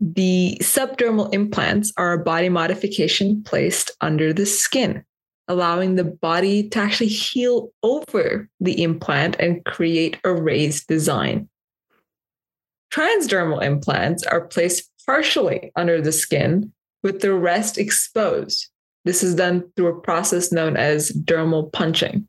The 0.00 0.58
subdermal 0.60 1.32
implants 1.32 1.92
are 1.96 2.12
a 2.12 2.18
body 2.18 2.48
modification 2.48 3.42
placed 3.44 3.92
under 4.00 4.32
the 4.32 4.46
skin, 4.46 5.04
allowing 5.52 5.94
the 5.94 6.04
body 6.04 6.66
to 6.70 6.78
actually 6.78 7.08
heal 7.08 7.70
over 7.82 8.48
the 8.58 8.82
implant 8.82 9.36
and 9.38 9.62
create 9.66 10.18
a 10.24 10.32
raised 10.32 10.86
design. 10.86 11.46
Transdermal 12.90 13.62
implants 13.62 14.22
are 14.24 14.46
placed 14.46 14.90
partially 15.04 15.70
under 15.76 16.00
the 16.00 16.12
skin 16.12 16.72
with 17.02 17.20
the 17.20 17.34
rest 17.34 17.76
exposed. 17.76 18.68
This 19.04 19.22
is 19.22 19.34
done 19.34 19.70
through 19.76 19.88
a 19.88 20.00
process 20.00 20.52
known 20.52 20.76
as 20.76 21.10
dermal 21.10 21.70
punching. 21.70 22.26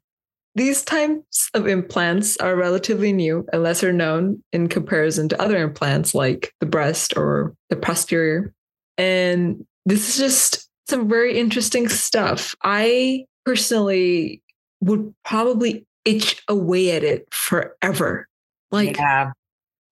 These 0.55 0.83
types 0.83 1.49
of 1.53 1.65
implants 1.67 2.35
are 2.37 2.55
relatively 2.55 3.13
new 3.13 3.45
and 3.53 3.63
lesser 3.63 3.93
known 3.93 4.43
in 4.51 4.67
comparison 4.67 5.29
to 5.29 5.41
other 5.41 5.57
implants 5.57 6.13
like 6.13 6.53
the 6.59 6.65
breast 6.65 7.15
or 7.15 7.55
the 7.69 7.77
posterior. 7.77 8.53
And 8.97 9.65
this 9.85 10.09
is 10.09 10.17
just 10.17 10.62
some 10.87 11.07
very 11.09 11.37
interesting 11.39 11.87
stuff. 11.89 12.55
I 12.63 13.25
personally 13.45 14.41
would 14.81 15.13
probably 15.23 15.85
itch 16.05 16.41
away 16.47 16.91
at 16.95 17.03
it 17.03 17.27
forever. 17.33 18.27
Like 18.71 18.97
yeah, 18.97 19.31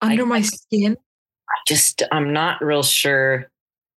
under 0.00 0.22
I- 0.24 0.26
my 0.26 0.42
skin. 0.42 0.96
I 1.48 1.54
just 1.66 2.02
I'm 2.12 2.32
not 2.32 2.62
real 2.62 2.82
sure 2.82 3.48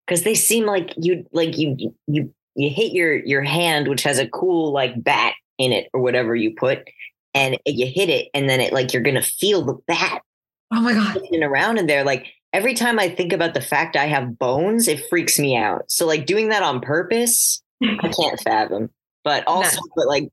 because 0.06 0.22
they 0.24 0.34
seem 0.34 0.66
like 0.66 0.92
you 0.96 1.24
like 1.32 1.56
you 1.56 1.76
you 2.06 2.34
you 2.56 2.70
hit 2.70 2.92
your 2.92 3.14
your 3.24 3.42
hand 3.42 3.88
which 3.88 4.02
has 4.02 4.18
a 4.18 4.28
cool 4.28 4.72
like 4.72 5.02
bat 5.02 5.34
in 5.58 5.72
it 5.72 5.88
or 5.94 6.00
whatever 6.00 6.34
you 6.34 6.54
put 6.56 6.88
and 7.32 7.56
you 7.66 7.86
hit 7.86 8.08
it 8.08 8.28
and 8.34 8.48
then 8.50 8.60
it 8.60 8.72
like 8.72 8.92
you're 8.92 9.02
gonna 9.02 9.22
feel 9.22 9.62
the 9.62 9.74
bat 9.86 10.22
Oh 10.72 10.80
my 10.80 10.94
God. 10.94 11.18
around 11.42 11.78
in 11.78 11.86
there 11.86 12.02
like 12.04 12.26
every 12.54 12.72
time 12.72 12.98
I 12.98 13.08
think 13.10 13.32
about 13.34 13.52
the 13.52 13.60
fact 13.60 13.96
I 13.96 14.06
have 14.06 14.38
bones 14.38 14.88
it 14.88 15.04
freaks 15.10 15.38
me 15.38 15.56
out. 15.56 15.90
So 15.90 16.06
like 16.06 16.24
doing 16.24 16.48
that 16.48 16.62
on 16.62 16.80
purpose 16.80 17.62
I 17.82 18.08
can't 18.18 18.40
fathom. 18.40 18.88
But 19.24 19.46
also 19.46 19.76
No. 19.76 19.82
but 19.96 20.06
like 20.06 20.28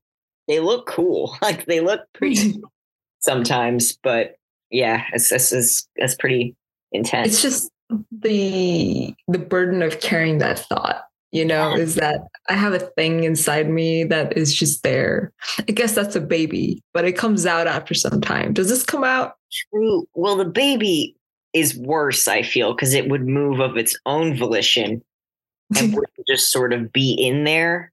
they 0.48 0.60
look 0.60 0.86
cool. 0.86 1.36
Like 1.42 1.66
they 1.66 1.80
look 1.80 2.00
pretty 2.14 2.54
sometimes 3.20 3.98
but 4.02 4.36
yeah 4.70 5.04
it's 5.12 5.30
it's 5.30 5.52
it's, 5.52 5.86
it's 5.96 6.14
pretty 6.14 6.54
intense. 6.92 7.28
It's 7.28 7.42
just 7.42 7.70
the 8.10 9.12
the 9.28 9.38
burden 9.38 9.82
of 9.82 10.00
carrying 10.00 10.38
that 10.38 10.58
thought 10.60 11.02
you 11.30 11.44
know 11.44 11.74
is 11.76 11.94
that 11.96 12.20
i 12.48 12.54
have 12.54 12.72
a 12.72 12.78
thing 12.78 13.24
inside 13.24 13.68
me 13.68 14.02
that 14.04 14.34
is 14.36 14.54
just 14.54 14.82
there. 14.82 15.32
I 15.58 15.72
guess 15.72 15.94
that's 15.94 16.16
a 16.16 16.20
baby 16.20 16.82
but 16.94 17.04
it 17.04 17.12
comes 17.18 17.44
out 17.46 17.66
after 17.66 17.92
some 17.94 18.20
time. 18.20 18.52
Does 18.54 18.68
this 18.68 18.84
come 18.84 19.04
out? 19.04 19.34
True. 19.70 20.06
Well, 20.14 20.36
the 20.36 20.46
baby 20.46 21.16
is 21.52 21.76
worse, 21.76 22.28
I 22.28 22.42
feel, 22.42 22.74
because 22.74 22.94
it 22.94 23.08
would 23.08 23.26
move 23.26 23.60
of 23.60 23.76
its 23.76 23.98
own 24.06 24.36
volition 24.36 25.02
and 25.76 25.94
wouldn't 25.94 26.26
just 26.28 26.50
sort 26.52 26.72
of 26.72 26.92
be 26.92 27.12
in 27.12 27.44
there. 27.44 27.92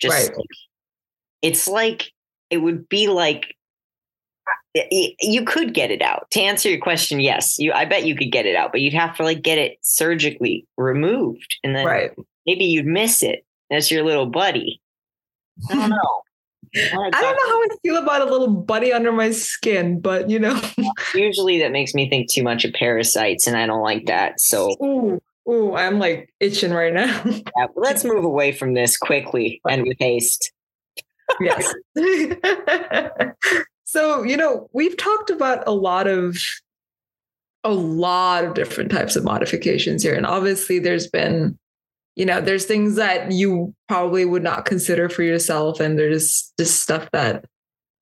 Just 0.00 0.28
Right. 0.28 0.36
like, 0.36 0.46
it's 1.42 1.66
like 1.68 2.12
it 2.50 2.58
would 2.58 2.88
be 2.88 3.08
like 3.08 3.54
uh, 4.76 4.82
y- 4.92 5.14
you 5.20 5.44
could 5.44 5.74
get 5.74 5.90
it 5.90 6.02
out. 6.02 6.30
To 6.32 6.40
answer 6.40 6.68
your 6.68 6.80
question, 6.80 7.20
yes, 7.20 7.58
you. 7.58 7.72
I 7.72 7.84
bet 7.84 8.06
you 8.06 8.14
could 8.16 8.30
get 8.32 8.46
it 8.46 8.54
out, 8.56 8.70
but 8.72 8.80
you'd 8.80 8.94
have 8.94 9.16
to 9.16 9.24
like 9.24 9.42
get 9.42 9.58
it 9.58 9.78
surgically 9.82 10.66
removed, 10.76 11.56
and 11.64 11.74
then 11.76 11.86
right 11.86 12.10
maybe 12.46 12.64
you'd 12.64 12.86
miss 12.86 13.22
it. 13.22 13.44
That's 13.70 13.90
your 13.90 14.04
little 14.04 14.26
buddy. 14.26 14.80
I 15.70 15.74
don't 15.74 15.90
know. 15.90 16.22
I 16.74 16.88
don't 16.88 17.12
know 17.12 17.48
how 17.48 17.62
i 17.62 17.68
feel 17.82 17.96
about 17.96 18.20
a 18.20 18.30
little 18.30 18.48
buddy 18.48 18.92
under 18.92 19.10
my 19.10 19.30
skin 19.30 20.00
but 20.00 20.28
you 20.28 20.38
know 20.38 20.60
Usually, 21.14 21.58
that 21.60 21.72
makes 21.72 21.94
me 21.94 22.08
think 22.08 22.30
too 22.30 22.42
much 22.42 22.64
of 22.64 22.72
parasites, 22.72 23.46
and 23.46 23.56
I 23.56 23.66
don't 23.66 23.82
like 23.82 24.06
that. 24.06 24.40
So 24.40 24.76
ooh, 24.82 25.20
ooh 25.48 25.74
i'm 25.74 25.98
like 25.98 26.32
itching 26.40 26.72
right 26.72 26.92
now 26.92 27.22
Yeah, 27.26 27.66
let's 27.76 28.04
move 28.04 28.24
away 28.24 28.52
from 28.52 28.74
this 28.74 28.96
quickly 28.96 29.60
and 29.68 29.82
with 29.82 29.96
haste. 29.98 30.52
yes. 31.40 31.74
so, 33.84 34.22
you 34.22 34.36
know, 34.36 34.68
we've 34.72 34.96
talked 34.96 35.30
about 35.30 35.62
a 35.66 35.72
lot 35.72 36.06
of 36.06 36.38
a 37.64 37.70
lot 37.72 38.44
of 38.44 38.54
different 38.54 38.90
types 38.90 39.16
of 39.16 39.24
modifications 39.24 40.02
here 40.02 40.14
and 40.14 40.26
obviously 40.26 40.78
there's 40.78 41.06
been 41.06 41.58
you 42.18 42.26
know, 42.26 42.40
there's 42.40 42.64
things 42.64 42.96
that 42.96 43.30
you 43.30 43.72
probably 43.86 44.24
would 44.24 44.42
not 44.42 44.64
consider 44.64 45.08
for 45.08 45.22
yourself 45.22 45.78
and 45.78 45.96
there's 45.96 46.52
just 46.58 46.82
stuff 46.82 47.08
that 47.12 47.44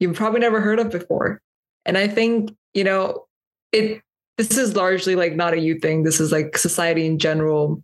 you've 0.01 0.17
probably 0.17 0.41
never 0.41 0.59
heard 0.63 0.81
of 0.81 0.91
before. 0.91 1.43
And 1.85 1.99
I 1.99 2.09
think, 2.09 2.51
you 2.73 2.83
know, 2.83 3.27
it 3.73 4.01
this 4.39 4.57
is 4.57 4.75
largely 4.75 5.17
like 5.17 5.37
not 5.37 5.53
a 5.53 5.61
you 5.61 5.79
thing. 5.79 6.03
This 6.03 6.19
is 6.19 6.33
like 6.33 6.57
society 6.57 7.07
in 7.07 7.19
general 7.19 7.83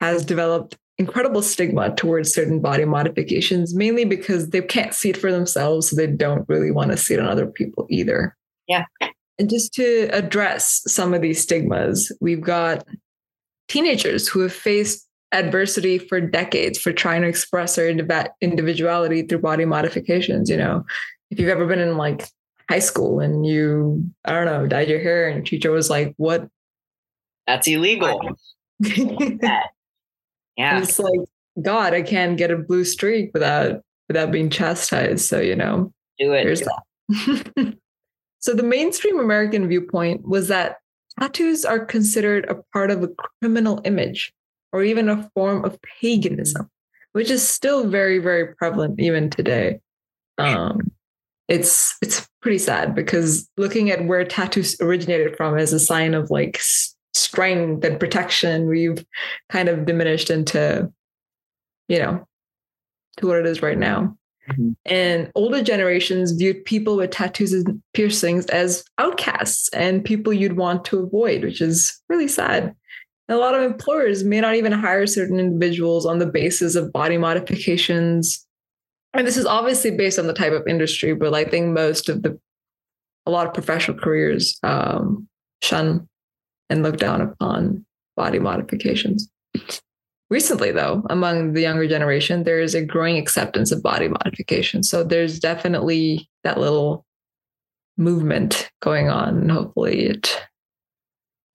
has 0.00 0.24
developed 0.24 0.78
incredible 0.96 1.42
stigma 1.42 1.94
towards 1.94 2.32
certain 2.32 2.60
body 2.60 2.86
modifications, 2.86 3.74
mainly 3.74 4.06
because 4.06 4.48
they 4.50 4.62
can't 4.62 4.94
see 4.94 5.10
it 5.10 5.16
for 5.16 5.30
themselves. 5.30 5.90
So 5.90 5.96
they 5.96 6.06
don't 6.06 6.48
really 6.48 6.70
want 6.70 6.90
to 6.90 6.96
see 6.96 7.14
it 7.14 7.20
on 7.20 7.28
other 7.28 7.46
people 7.46 7.86
either. 7.90 8.34
Yeah. 8.66 8.84
And 9.38 9.50
just 9.50 9.74
to 9.74 10.08
address 10.12 10.82
some 10.86 11.12
of 11.12 11.20
these 11.20 11.42
stigmas, 11.42 12.10
we've 12.20 12.40
got 12.40 12.86
teenagers 13.68 14.26
who 14.26 14.40
have 14.40 14.52
faced 14.52 15.05
adversity 15.32 15.98
for 15.98 16.20
decades 16.20 16.78
for 16.78 16.92
trying 16.92 17.22
to 17.22 17.28
express 17.28 17.76
their 17.76 17.88
individuality 18.40 19.22
through 19.22 19.38
body 19.40 19.64
modifications. 19.64 20.48
You 20.48 20.56
know, 20.56 20.84
if 21.30 21.38
you've 21.40 21.48
ever 21.48 21.66
been 21.66 21.80
in 21.80 21.96
like 21.96 22.26
high 22.70 22.78
school 22.78 23.20
and 23.20 23.44
you, 23.46 24.04
I 24.24 24.32
don't 24.32 24.46
know, 24.46 24.66
dyed 24.66 24.88
your 24.88 25.00
hair 25.00 25.28
and 25.28 25.36
your 25.36 25.44
teacher 25.44 25.70
was 25.70 25.90
like, 25.90 26.14
what? 26.16 26.48
That's 27.46 27.66
illegal. 27.68 28.20
and 28.84 29.40
Yeah. 30.56 30.80
it's 30.82 30.98
like, 30.98 31.20
God, 31.62 31.94
I 31.94 32.02
can't 32.02 32.36
get 32.36 32.50
a 32.50 32.56
blue 32.56 32.84
streak 32.84 33.30
without 33.32 33.82
without 34.08 34.30
being 34.30 34.50
chastised. 34.50 35.24
So, 35.26 35.40
you 35.40 35.56
know, 35.56 35.92
Do 36.18 36.32
it. 36.32 36.44
there's 36.44 36.62
that. 36.62 37.76
so 38.38 38.54
the 38.54 38.62
mainstream 38.62 39.18
American 39.18 39.66
viewpoint 39.68 40.26
was 40.28 40.48
that 40.48 40.76
tattoos 41.18 41.64
are 41.64 41.84
considered 41.84 42.44
a 42.48 42.54
part 42.72 42.90
of 42.90 43.02
a 43.02 43.08
criminal 43.40 43.80
image 43.84 44.32
or 44.72 44.82
even 44.82 45.08
a 45.08 45.28
form 45.34 45.64
of 45.64 45.78
paganism, 46.00 46.70
which 47.12 47.30
is 47.30 47.46
still 47.46 47.88
very, 47.88 48.18
very 48.18 48.54
prevalent 48.54 49.00
even 49.00 49.30
today. 49.30 49.80
Um, 50.38 50.92
it's 51.48 51.96
it's 52.02 52.28
pretty 52.42 52.58
sad 52.58 52.94
because 52.94 53.48
looking 53.56 53.90
at 53.90 54.06
where 54.06 54.24
tattoos 54.24 54.76
originated 54.80 55.36
from 55.36 55.56
as 55.56 55.72
a 55.72 55.80
sign 55.80 56.14
of 56.14 56.30
like 56.30 56.60
strength 57.14 57.84
and 57.84 57.98
protection, 57.98 58.66
we've 58.66 59.04
kind 59.48 59.68
of 59.68 59.86
diminished 59.86 60.30
into, 60.30 60.90
you 61.88 61.98
know, 61.98 62.26
to 63.18 63.26
what 63.26 63.38
it 63.38 63.46
is 63.46 63.62
right 63.62 63.78
now. 63.78 64.16
Mm-hmm. 64.50 64.72
And 64.84 65.32
older 65.34 65.62
generations 65.62 66.32
viewed 66.32 66.64
people 66.64 66.96
with 66.96 67.10
tattoos 67.10 67.52
and 67.52 67.82
piercings 67.94 68.46
as 68.46 68.84
outcasts 68.98 69.68
and 69.70 70.04
people 70.04 70.32
you'd 70.32 70.56
want 70.56 70.84
to 70.86 71.00
avoid, 71.00 71.42
which 71.42 71.60
is 71.60 72.00
really 72.08 72.28
sad. 72.28 72.74
A 73.28 73.36
lot 73.36 73.54
of 73.54 73.62
employers 73.62 74.22
may 74.22 74.40
not 74.40 74.54
even 74.54 74.72
hire 74.72 75.06
certain 75.06 75.40
individuals 75.40 76.06
on 76.06 76.18
the 76.18 76.26
basis 76.26 76.76
of 76.76 76.92
body 76.92 77.18
modifications. 77.18 78.46
And 79.14 79.26
this 79.26 79.36
is 79.36 79.46
obviously 79.46 79.90
based 79.90 80.18
on 80.18 80.26
the 80.26 80.32
type 80.32 80.52
of 80.52 80.66
industry, 80.68 81.14
but 81.14 81.34
I 81.34 81.44
think 81.44 81.68
most 81.68 82.08
of 82.08 82.22
the, 82.22 82.38
a 83.24 83.30
lot 83.30 83.46
of 83.46 83.54
professional 83.54 83.98
careers 83.98 84.58
um, 84.62 85.26
shun 85.62 86.08
and 86.70 86.82
look 86.82 86.98
down 86.98 87.20
upon 87.20 87.84
body 88.16 88.38
modifications. 88.38 89.28
Recently, 90.28 90.72
though, 90.72 91.04
among 91.08 91.52
the 91.52 91.62
younger 91.62 91.86
generation, 91.86 92.42
there 92.42 92.60
is 92.60 92.74
a 92.74 92.84
growing 92.84 93.16
acceptance 93.16 93.70
of 93.70 93.82
body 93.82 94.08
modification. 94.08 94.82
So 94.82 95.04
there's 95.04 95.38
definitely 95.38 96.28
that 96.42 96.58
little 96.58 97.06
movement 97.96 98.70
going 98.82 99.08
on. 99.08 99.38
And 99.38 99.50
hopefully 99.50 100.06
it 100.06 100.42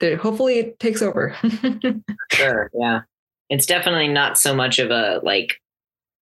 there 0.02 0.18
hopefully 0.18 0.60
it 0.60 0.80
takes 0.80 1.02
over. 1.02 1.36
sure. 2.32 2.70
Yeah. 2.74 3.02
It's 3.50 3.66
definitely 3.66 4.10
not 4.10 4.38
so 4.38 4.54
much 4.54 4.80
of 4.80 4.92
a 4.92 5.22
like 5.24 5.62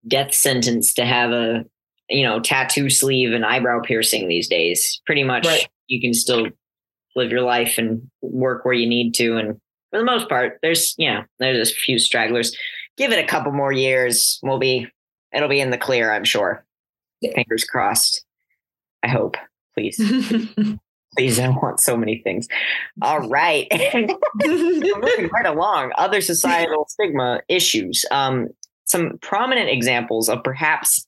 death 0.07 0.33
sentence 0.33 0.93
to 0.93 1.05
have 1.05 1.31
a 1.31 1.65
you 2.09 2.23
know 2.23 2.39
tattoo 2.39 2.89
sleeve 2.89 3.33
and 3.33 3.45
eyebrow 3.45 3.81
piercing 3.81 4.27
these 4.27 4.47
days. 4.47 5.01
Pretty 5.07 5.23
much 5.23 5.47
right. 5.47 5.67
you 5.87 5.99
can 5.99 6.13
still 6.13 6.47
live 7.15 7.31
your 7.31 7.41
life 7.41 7.79
and 7.79 8.07
work 8.21 8.63
where 8.63 8.75
you 8.75 8.87
need 8.87 9.13
to 9.15 9.37
and 9.37 9.59
for 9.89 9.97
the 9.97 10.05
most 10.05 10.29
part, 10.29 10.59
there's 10.61 10.93
you 10.97 11.11
know 11.11 11.23
there's 11.39 11.71
a 11.71 11.73
few 11.73 11.99
stragglers. 11.99 12.55
Give 12.97 13.11
it 13.11 13.23
a 13.23 13.27
couple 13.27 13.51
more 13.51 13.71
years, 13.71 14.39
we'll 14.43 14.59
be 14.59 14.87
it'll 15.33 15.49
be 15.49 15.61
in 15.61 15.71
the 15.71 15.77
clear. 15.77 16.11
I'm 16.11 16.23
sure. 16.23 16.65
Fingers 17.21 17.63
crossed. 17.63 18.23
I 19.03 19.07
hope. 19.09 19.35
Please. 19.75 19.99
Please, 21.17 21.39
I 21.39 21.49
want 21.49 21.79
so 21.79 21.97
many 21.97 22.21
things. 22.23 22.47
All 23.01 23.27
right. 23.27 23.67
moving 24.45 25.29
right 25.29 25.45
along. 25.45 25.91
Other 25.97 26.21
societal 26.21 26.85
stigma 26.87 27.41
issues. 27.47 28.05
Um, 28.11 28.49
some 28.85 29.17
prominent 29.21 29.69
examples 29.69 30.29
of 30.29 30.43
perhaps 30.43 31.05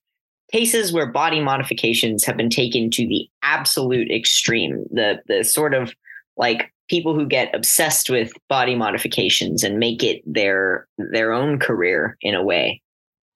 cases 0.51 0.91
where 0.91 1.05
body 1.07 1.39
modifications 1.39 2.25
have 2.25 2.37
been 2.37 2.49
taken 2.49 2.89
to 2.91 3.07
the 3.07 3.27
absolute 3.43 4.11
extreme. 4.11 4.85
The 4.91 5.21
the 5.27 5.43
sort 5.43 5.73
of 5.73 5.93
like 6.37 6.71
people 6.89 7.15
who 7.15 7.25
get 7.25 7.53
obsessed 7.55 8.09
with 8.09 8.33
body 8.49 8.75
modifications 8.75 9.63
and 9.63 9.79
make 9.79 10.03
it 10.03 10.21
their 10.25 10.87
their 10.97 11.31
own 11.31 11.59
career 11.59 12.17
in 12.21 12.35
a 12.35 12.43
way. 12.43 12.81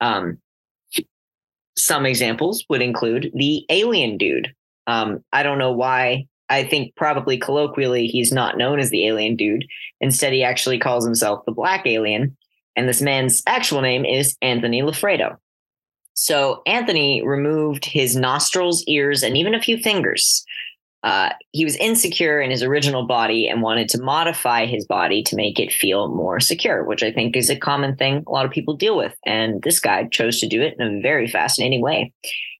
Um, 0.00 0.38
some 1.78 2.06
examples 2.06 2.64
would 2.68 2.82
include 2.82 3.30
the 3.34 3.64
alien 3.70 4.16
dude. 4.18 4.54
Um, 4.86 5.24
I 5.32 5.42
don't 5.42 5.58
know 5.58 5.72
why. 5.72 6.26
I 6.48 6.64
think 6.64 6.94
probably 6.96 7.38
colloquially 7.38 8.06
he's 8.06 8.32
not 8.32 8.56
known 8.56 8.78
as 8.78 8.90
the 8.90 9.06
alien 9.06 9.36
dude. 9.36 9.66
Instead, 10.00 10.32
he 10.32 10.42
actually 10.42 10.78
calls 10.78 11.04
himself 11.04 11.44
the 11.44 11.52
black 11.52 11.86
alien. 11.86 12.36
And 12.76 12.88
this 12.88 13.02
man's 13.02 13.42
actual 13.46 13.80
name 13.80 14.04
is 14.04 14.36
Anthony 14.42 14.82
Loffredo. 14.82 15.36
So 16.14 16.62
Anthony 16.66 17.22
removed 17.26 17.84
his 17.84 18.16
nostrils, 18.16 18.84
ears, 18.86 19.22
and 19.22 19.36
even 19.36 19.54
a 19.54 19.60
few 19.60 19.76
fingers 19.78 20.44
uh, 21.06 21.30
he 21.52 21.64
was 21.64 21.76
insecure 21.76 22.40
in 22.40 22.50
his 22.50 22.64
original 22.64 23.06
body 23.06 23.46
and 23.46 23.62
wanted 23.62 23.88
to 23.88 24.02
modify 24.02 24.66
his 24.66 24.84
body 24.84 25.22
to 25.22 25.36
make 25.36 25.60
it 25.60 25.72
feel 25.72 26.08
more 26.08 26.40
secure, 26.40 26.82
which 26.82 27.04
I 27.04 27.12
think 27.12 27.36
is 27.36 27.48
a 27.48 27.54
common 27.54 27.94
thing 27.94 28.24
a 28.26 28.30
lot 28.32 28.44
of 28.44 28.50
people 28.50 28.74
deal 28.74 28.96
with. 28.96 29.14
And 29.24 29.62
this 29.62 29.78
guy 29.78 30.08
chose 30.08 30.40
to 30.40 30.48
do 30.48 30.60
it 30.62 30.74
in 30.80 30.98
a 30.98 31.00
very 31.00 31.28
fascinating 31.28 31.80
way. 31.80 32.12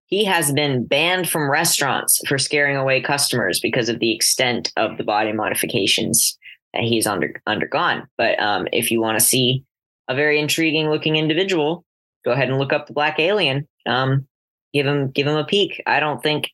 He 0.06 0.24
has 0.24 0.52
been 0.52 0.86
banned 0.86 1.28
from 1.28 1.50
restaurants 1.50 2.20
for 2.28 2.38
scaring 2.38 2.76
away 2.76 3.00
customers 3.00 3.60
because 3.60 3.88
of 3.88 3.98
the 3.98 4.14
extent 4.14 4.72
of 4.76 4.96
the 4.98 5.04
body 5.04 5.32
modifications 5.32 6.38
that 6.72 6.82
he's 6.82 7.06
under, 7.06 7.40
undergone. 7.46 8.06
But 8.16 8.40
um, 8.40 8.68
if 8.72 8.90
you 8.90 9.00
want 9.00 9.18
to 9.18 9.24
see 9.24 9.64
a 10.08 10.14
very 10.14 10.38
intriguing 10.38 10.90
looking 10.90 11.16
individual, 11.16 11.84
go 12.24 12.30
ahead 12.30 12.48
and 12.48 12.58
look 12.58 12.72
up 12.72 12.86
the 12.86 12.92
Black 12.92 13.18
Alien. 13.18 13.66
Um, 13.84 14.26
give 14.72 14.86
him 14.86 15.10
give 15.10 15.26
him 15.26 15.36
a 15.36 15.44
peek. 15.44 15.82
I 15.86 16.00
don't 16.00 16.22
think 16.22 16.50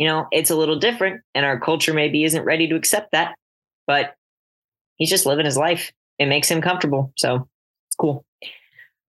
you 0.00 0.06
know, 0.06 0.26
it's 0.32 0.48
a 0.48 0.56
little 0.56 0.78
different 0.78 1.20
and 1.34 1.44
our 1.44 1.60
culture 1.60 1.92
maybe 1.92 2.24
isn't 2.24 2.42
ready 2.42 2.66
to 2.66 2.74
accept 2.74 3.12
that, 3.12 3.34
but 3.86 4.14
he's 4.96 5.10
just 5.10 5.26
living 5.26 5.44
his 5.44 5.58
life. 5.58 5.92
It 6.18 6.24
makes 6.24 6.50
him 6.50 6.62
comfortable. 6.62 7.12
So 7.18 7.46
it's 7.88 7.96
cool. 7.98 8.24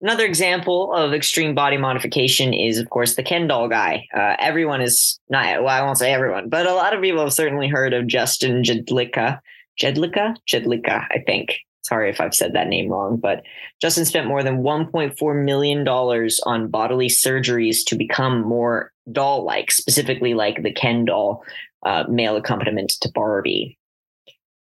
Another 0.06 0.26
example 0.26 0.94
of 0.94 1.16
extreme 1.16 1.56
body 1.56 1.78
modification 1.78 2.54
is, 2.54 2.78
of 2.78 2.92
course, 2.92 3.16
the 3.16 3.24
Ken 3.24 3.48
doll 3.48 3.68
guy. 3.68 4.08
Uh, 4.16 4.36
everyone 4.38 4.80
is 4.80 5.20
not, 5.32 5.64
well, 5.64 5.70
I 5.70 5.82
won't 5.82 5.98
say 5.98 6.14
everyone, 6.14 6.48
but 6.48 6.68
a 6.68 6.76
lot 6.76 6.94
of 6.94 7.02
people 7.02 7.24
have 7.24 7.34
certainly 7.34 7.68
heard 7.68 7.92
of 7.92 8.06
Justin 8.06 8.62
Jedlica. 8.62 9.40
Jedlica? 9.82 10.36
Jedlica, 10.48 11.08
I 11.10 11.24
think. 11.26 11.56
Sorry 11.82 12.12
if 12.12 12.22
I've 12.22 12.36
said 12.36 12.54
that 12.54 12.68
name 12.68 12.92
wrong, 12.92 13.18
but 13.18 13.42
Justin 13.82 14.06
spent 14.06 14.28
more 14.28 14.44
than 14.44 14.62
$1.4 14.62 15.44
million 15.44 15.88
on 15.88 16.68
bodily 16.68 17.08
surgeries 17.08 17.78
to 17.88 17.96
become 17.96 18.44
more 18.44 18.92
doll 19.12 19.44
like, 19.44 19.72
specifically 19.72 20.36
like 20.36 20.62
the 20.62 20.72
Ken 20.72 21.06
doll 21.06 21.44
uh, 21.84 22.04
male 22.08 22.36
accompaniment 22.36 22.92
to 23.02 23.12
Barbie. 23.12 23.76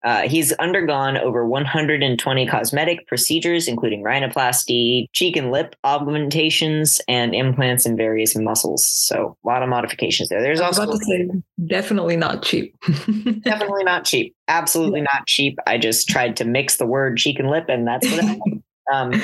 Uh, 0.03 0.27
he's 0.27 0.51
undergone 0.53 1.17
over 1.17 1.45
120 1.45 2.47
cosmetic 2.47 3.07
procedures, 3.07 3.67
including 3.67 4.03
rhinoplasty, 4.03 5.05
cheek 5.13 5.35
and 5.37 5.51
lip 5.51 5.75
augmentations, 5.83 6.99
and 7.07 7.33
implants 7.33 7.85
in 7.85 7.95
various 7.95 8.35
muscles. 8.35 8.87
So 8.87 9.37
a 9.43 9.47
lot 9.47 9.63
of 9.63 9.69
modifications 9.69 10.29
there. 10.29 10.41
There's 10.41 10.59
also 10.59 10.85
say, 10.97 11.29
definitely 11.65 12.17
not 12.17 12.43
cheap. 12.43 12.75
definitely 13.43 13.83
not 13.83 14.03
cheap. 14.03 14.35
Absolutely 14.47 15.01
not 15.01 15.25
cheap. 15.25 15.57
I 15.67 15.77
just 15.77 16.09
tried 16.09 16.35
to 16.37 16.45
mix 16.45 16.77
the 16.77 16.85
word 16.85 17.17
cheek 17.17 17.39
and 17.39 17.49
lip, 17.49 17.65
and 17.69 17.87
that's 17.87 18.09
what. 18.11 18.25
I, 18.25 18.39
um, 18.93 19.23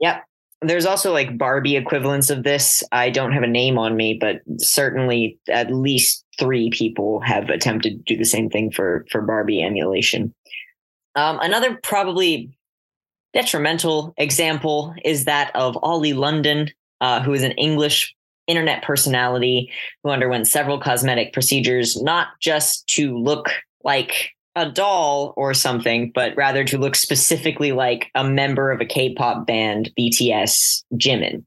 yeah, 0.00 0.20
there's 0.60 0.86
also 0.86 1.12
like 1.12 1.38
Barbie 1.38 1.76
equivalents 1.76 2.30
of 2.30 2.42
this. 2.42 2.82
I 2.90 3.10
don't 3.10 3.32
have 3.32 3.42
a 3.42 3.48
name 3.48 3.78
on 3.78 3.96
me, 3.96 4.18
but 4.20 4.40
certainly 4.58 5.38
at 5.48 5.72
least 5.72 6.24
three 6.38 6.70
people 6.70 7.20
have 7.20 7.48
attempted 7.48 8.04
to 8.06 8.14
do 8.14 8.18
the 8.18 8.24
same 8.24 8.50
thing 8.50 8.70
for 8.70 9.06
for 9.10 9.22
Barbie 9.22 9.62
emulation. 9.62 10.34
Um, 11.14 11.38
another 11.40 11.78
probably 11.82 12.56
detrimental 13.32 14.14
example 14.16 14.94
is 15.04 15.26
that 15.26 15.54
of 15.54 15.78
Ollie 15.82 16.12
London, 16.12 16.70
uh, 17.00 17.22
who 17.22 17.32
is 17.32 17.42
an 17.42 17.52
English 17.52 18.14
internet 18.46 18.82
personality 18.82 19.70
who 20.02 20.10
underwent 20.10 20.48
several 20.48 20.80
cosmetic 20.80 21.32
procedures, 21.32 22.00
not 22.02 22.28
just 22.40 22.86
to 22.88 23.16
look 23.16 23.50
like 23.84 24.30
a 24.56 24.70
doll 24.70 25.34
or 25.36 25.54
something, 25.54 26.10
but 26.14 26.36
rather 26.36 26.64
to 26.64 26.78
look 26.78 26.96
specifically 26.96 27.72
like 27.72 28.10
a 28.14 28.24
member 28.24 28.70
of 28.70 28.80
a 28.80 28.86
K-pop 28.86 29.46
band, 29.46 29.90
BTS, 29.98 30.82
Jimin. 30.94 31.44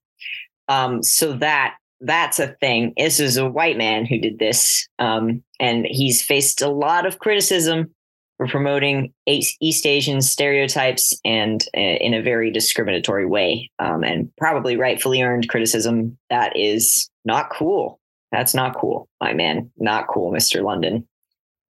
Um, 0.68 1.04
so 1.04 1.34
that 1.34 1.76
that's 1.99 2.39
a 2.39 2.56
thing. 2.60 2.93
This 2.97 3.20
is 3.20 3.38
a 3.38 3.49
white 3.49 3.78
man 3.78 4.06
who 4.06 4.18
did 4.18 4.39
this, 4.39 4.88
um, 4.97 5.43
and 5.60 5.86
he's 5.86 6.22
faced 6.22 6.62
a 6.62 6.70
lot 6.70 7.06
of 7.06 7.20
criticism 7.20 7.93
for 8.38 8.47
promoting 8.47 9.14
East 9.28 9.86
Asian 9.86 10.22
stereotypes 10.22 11.14
and 11.24 11.64
uh, 11.78 11.80
in 11.80 12.16
a 12.16 12.24
very 12.24 12.49
discriminatory 12.49 13.28
way, 13.28 13.70
um, 13.78 14.04
and 14.04 14.32
probably 14.38 14.78
rightfully 14.78 15.22
earned 15.22 15.47
criticism. 15.47 16.18
That 16.32 16.58
is 16.58 17.10
not 17.24 17.52
cool. 17.52 17.99
That's 18.32 18.56
not 18.56 18.76
cool, 18.76 19.10
my 19.20 19.34
man. 19.34 19.70
Not 19.78 20.08
cool, 20.08 20.32
Mr. 20.32 20.64
London 20.64 21.08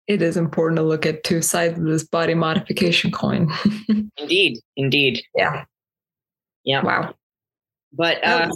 it 0.10 0.24
is 0.24 0.36
important 0.36 0.78
to 0.78 0.84
look 0.84 1.06
at 1.06 1.24
two 1.24 1.42
sides 1.42 1.78
of 1.78 1.86
this 1.86 2.04
body 2.04 2.34
modification 2.34 3.12
coin. 3.12 3.48
indeed, 4.18 4.58
indeed. 4.76 5.22
Yeah. 5.36 5.66
Yeah. 6.64 6.84
Wow. 6.84 7.14
But 7.94 8.26
uh, 8.26 8.50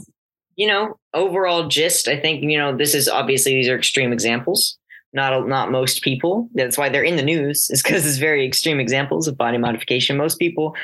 you 0.55 0.67
know, 0.67 0.97
overall 1.13 1.67
gist, 1.67 2.07
I 2.07 2.19
think 2.19 2.43
you 2.43 2.57
know 2.57 2.75
this 2.75 2.95
is 2.95 3.07
obviously 3.07 3.53
these 3.53 3.69
are 3.69 3.77
extreme 3.77 4.11
examples. 4.11 4.77
Not 5.13 5.47
not 5.47 5.71
most 5.71 6.01
people. 6.01 6.49
That's 6.55 6.77
why 6.77 6.89
they're 6.89 7.03
in 7.03 7.17
the 7.17 7.23
news. 7.23 7.69
Is 7.69 7.83
because 7.83 8.05
it's 8.05 8.17
very 8.17 8.45
extreme 8.45 8.79
examples 8.79 9.27
of 9.27 9.37
body 9.37 9.59
modification. 9.59 10.17
Most 10.17 10.39
people 10.39 10.75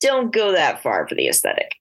don't 0.00 0.32
go 0.32 0.50
that 0.50 0.82
far 0.82 1.06
for 1.06 1.14
the 1.14 1.28
aesthetic. 1.28 1.76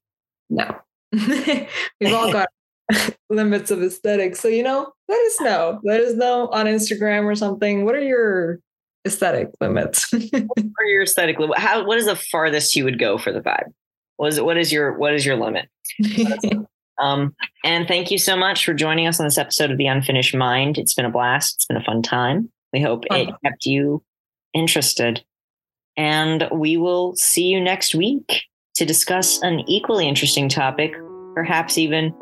No. 0.52 0.78
We've 1.12 2.14
all 2.14 2.32
got 2.32 2.50
limits 3.30 3.72
of 3.72 3.82
aesthetics. 3.82 4.40
So, 4.40 4.48
you 4.48 4.64
know, 4.64 4.92
let 5.08 5.20
us 5.26 5.42
know. 5.42 5.80
Let 5.84 6.02
us 6.02 6.14
know 6.14 6.48
on 6.50 6.66
Instagram 6.66 7.26
or 7.26 7.36
something. 7.36 7.86
What 7.86 7.96
are 7.96 8.02
your 8.02 8.60
aesthetic 9.06 9.50
limits? 9.60 10.12
what 10.32 10.60
are 10.80 10.86
your 10.86 11.04
aesthetic 11.04 11.40
limit? 11.40 11.58
How 11.58 11.86
what 11.86 11.98
is 11.98 12.06
the 12.06 12.16
farthest 12.16 12.76
you 12.76 12.84
would 12.84 13.00
go 13.00 13.18
for 13.18 13.32
the 13.32 13.42
vibe? 13.42 13.74
What 14.18 14.34
is 14.34 14.42
what 14.42 14.58
is 14.58 14.72
your 14.72 14.98
what 14.98 15.14
is 15.14 15.26
your 15.26 15.36
limit? 15.36 15.70
um, 17.02 17.36
and 17.64 17.88
thank 17.88 18.12
you 18.12 18.18
so 18.18 18.36
much 18.36 18.66
for 18.66 18.74
joining 18.74 19.08
us 19.08 19.20
on 19.20 19.26
this 19.26 19.38
episode 19.38 19.72
of 19.72 19.78
The 19.78 19.88
Unfinished 19.88 20.36
Mind. 20.36 20.78
It's 20.78 20.94
been 20.94 21.06
a 21.06 21.12
blast. 21.12 21.56
It's 21.56 21.66
been 21.66 21.78
a 21.78 21.84
fun 21.84 22.02
time. 22.02 22.52
We 22.74 22.82
hope 22.82 23.06
it 23.10 23.30
kept 23.44 23.66
you 23.66 24.04
interested. 24.54 25.24
And 25.96 26.48
we 26.52 26.78
will 26.78 27.16
see 27.16 27.48
you 27.48 27.60
next 27.60 27.96
week 27.96 28.44
to 28.76 28.86
discuss 28.86 29.42
an 29.42 29.62
equally 29.68 30.08
interesting 30.08 30.48
topic, 30.48 30.94
perhaps 31.34 31.78
even 31.78 32.14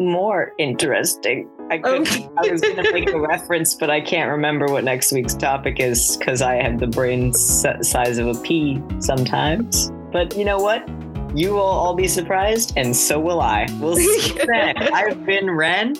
more 0.00 0.52
interesting. 0.58 1.48
I, 1.70 1.78
could, 1.78 2.00
okay. 2.00 2.28
I 2.38 2.50
was 2.50 2.60
going 2.60 2.76
to 2.76 2.92
make 2.92 3.10
a 3.10 3.20
reference, 3.28 3.74
but 3.74 3.90
I 3.90 4.00
can't 4.00 4.30
remember 4.30 4.66
what 4.66 4.82
next 4.82 5.12
week's 5.12 5.34
topic 5.34 5.78
is 5.78 6.16
because 6.16 6.42
I 6.42 6.56
have 6.56 6.80
the 6.80 6.88
brain 6.88 7.32
size 7.32 8.18
of 8.18 8.26
a 8.26 8.34
pea 8.42 8.82
sometimes. 8.98 9.92
But 10.12 10.36
you 10.36 10.44
know 10.44 10.58
what? 10.58 10.88
You 11.36 11.52
will 11.52 11.60
all 11.60 11.94
be 11.94 12.08
surprised, 12.08 12.72
and 12.76 12.96
so 12.96 13.20
will 13.20 13.40
I. 13.40 13.68
We'll 13.78 13.94
see 13.94 14.34
you 14.34 14.46
then. 14.46 14.76
I've 14.92 15.24
been 15.24 15.50
Ren. 15.50 15.94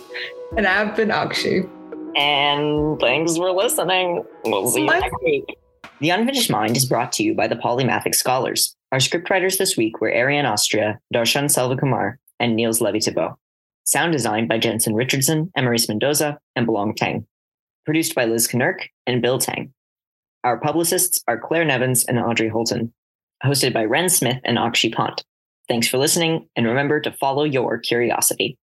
And 0.57 0.67
I've 0.67 0.97
been 0.97 1.11
Akshi. 1.11 1.69
And 2.17 2.99
thanks 2.99 3.37
for 3.37 3.53
listening. 3.53 4.25
We'll 4.45 4.69
see 4.69 4.81
you 4.81 4.87
next 4.87 5.15
week. 5.23 5.45
The 6.01 6.11
Unfinished 6.11 6.51
Mind 6.51 6.77
is 6.77 6.87
brought 6.87 7.13
to 7.13 7.23
you 7.23 7.35
by 7.35 7.47
the 7.47 7.55
Polymathic 7.55 8.17
Scholars. 8.17 8.75
Our 8.91 8.99
scriptwriters 8.99 9.59
this 9.59 9.77
week 9.77 10.01
were 10.01 10.13
Ariane 10.13 10.47
Austria, 10.47 10.99
Darshan 11.15 11.45
Selvakumar, 11.45 12.17
and 12.41 12.57
Niels 12.57 12.81
Levy 12.81 13.01
Thibault. 13.01 13.39
Sound 13.91 14.13
design 14.13 14.47
by 14.47 14.57
Jensen 14.57 14.95
Richardson, 14.95 15.51
Emery 15.57 15.79
Mendoza, 15.89 16.39
and 16.55 16.65
Belong 16.65 16.95
Tang. 16.95 17.27
Produced 17.85 18.15
by 18.15 18.25
Liz 18.25 18.47
Knirk 18.47 18.89
and 19.05 19.21
Bill 19.21 19.41
Tang. 19.41 19.75
Our 20.45 20.61
publicists 20.61 21.25
are 21.27 21.41
Claire 21.41 21.65
Nevins 21.65 22.05
and 22.05 22.17
Audrey 22.17 22.49
Holton. 22.49 22.95
Hosted 23.45 23.75
by 23.75 23.85
Ren 23.85 24.09
Smith 24.09 24.39
and 24.45 24.59
Akshi 24.59 24.95
Pant. 24.95 25.25
Thanks 25.67 25.89
for 25.89 25.99
listening, 25.99 26.49
and 26.55 26.69
remember 26.69 27.01
to 27.01 27.11
follow 27.11 27.43
your 27.43 27.79
curiosity. 27.79 28.57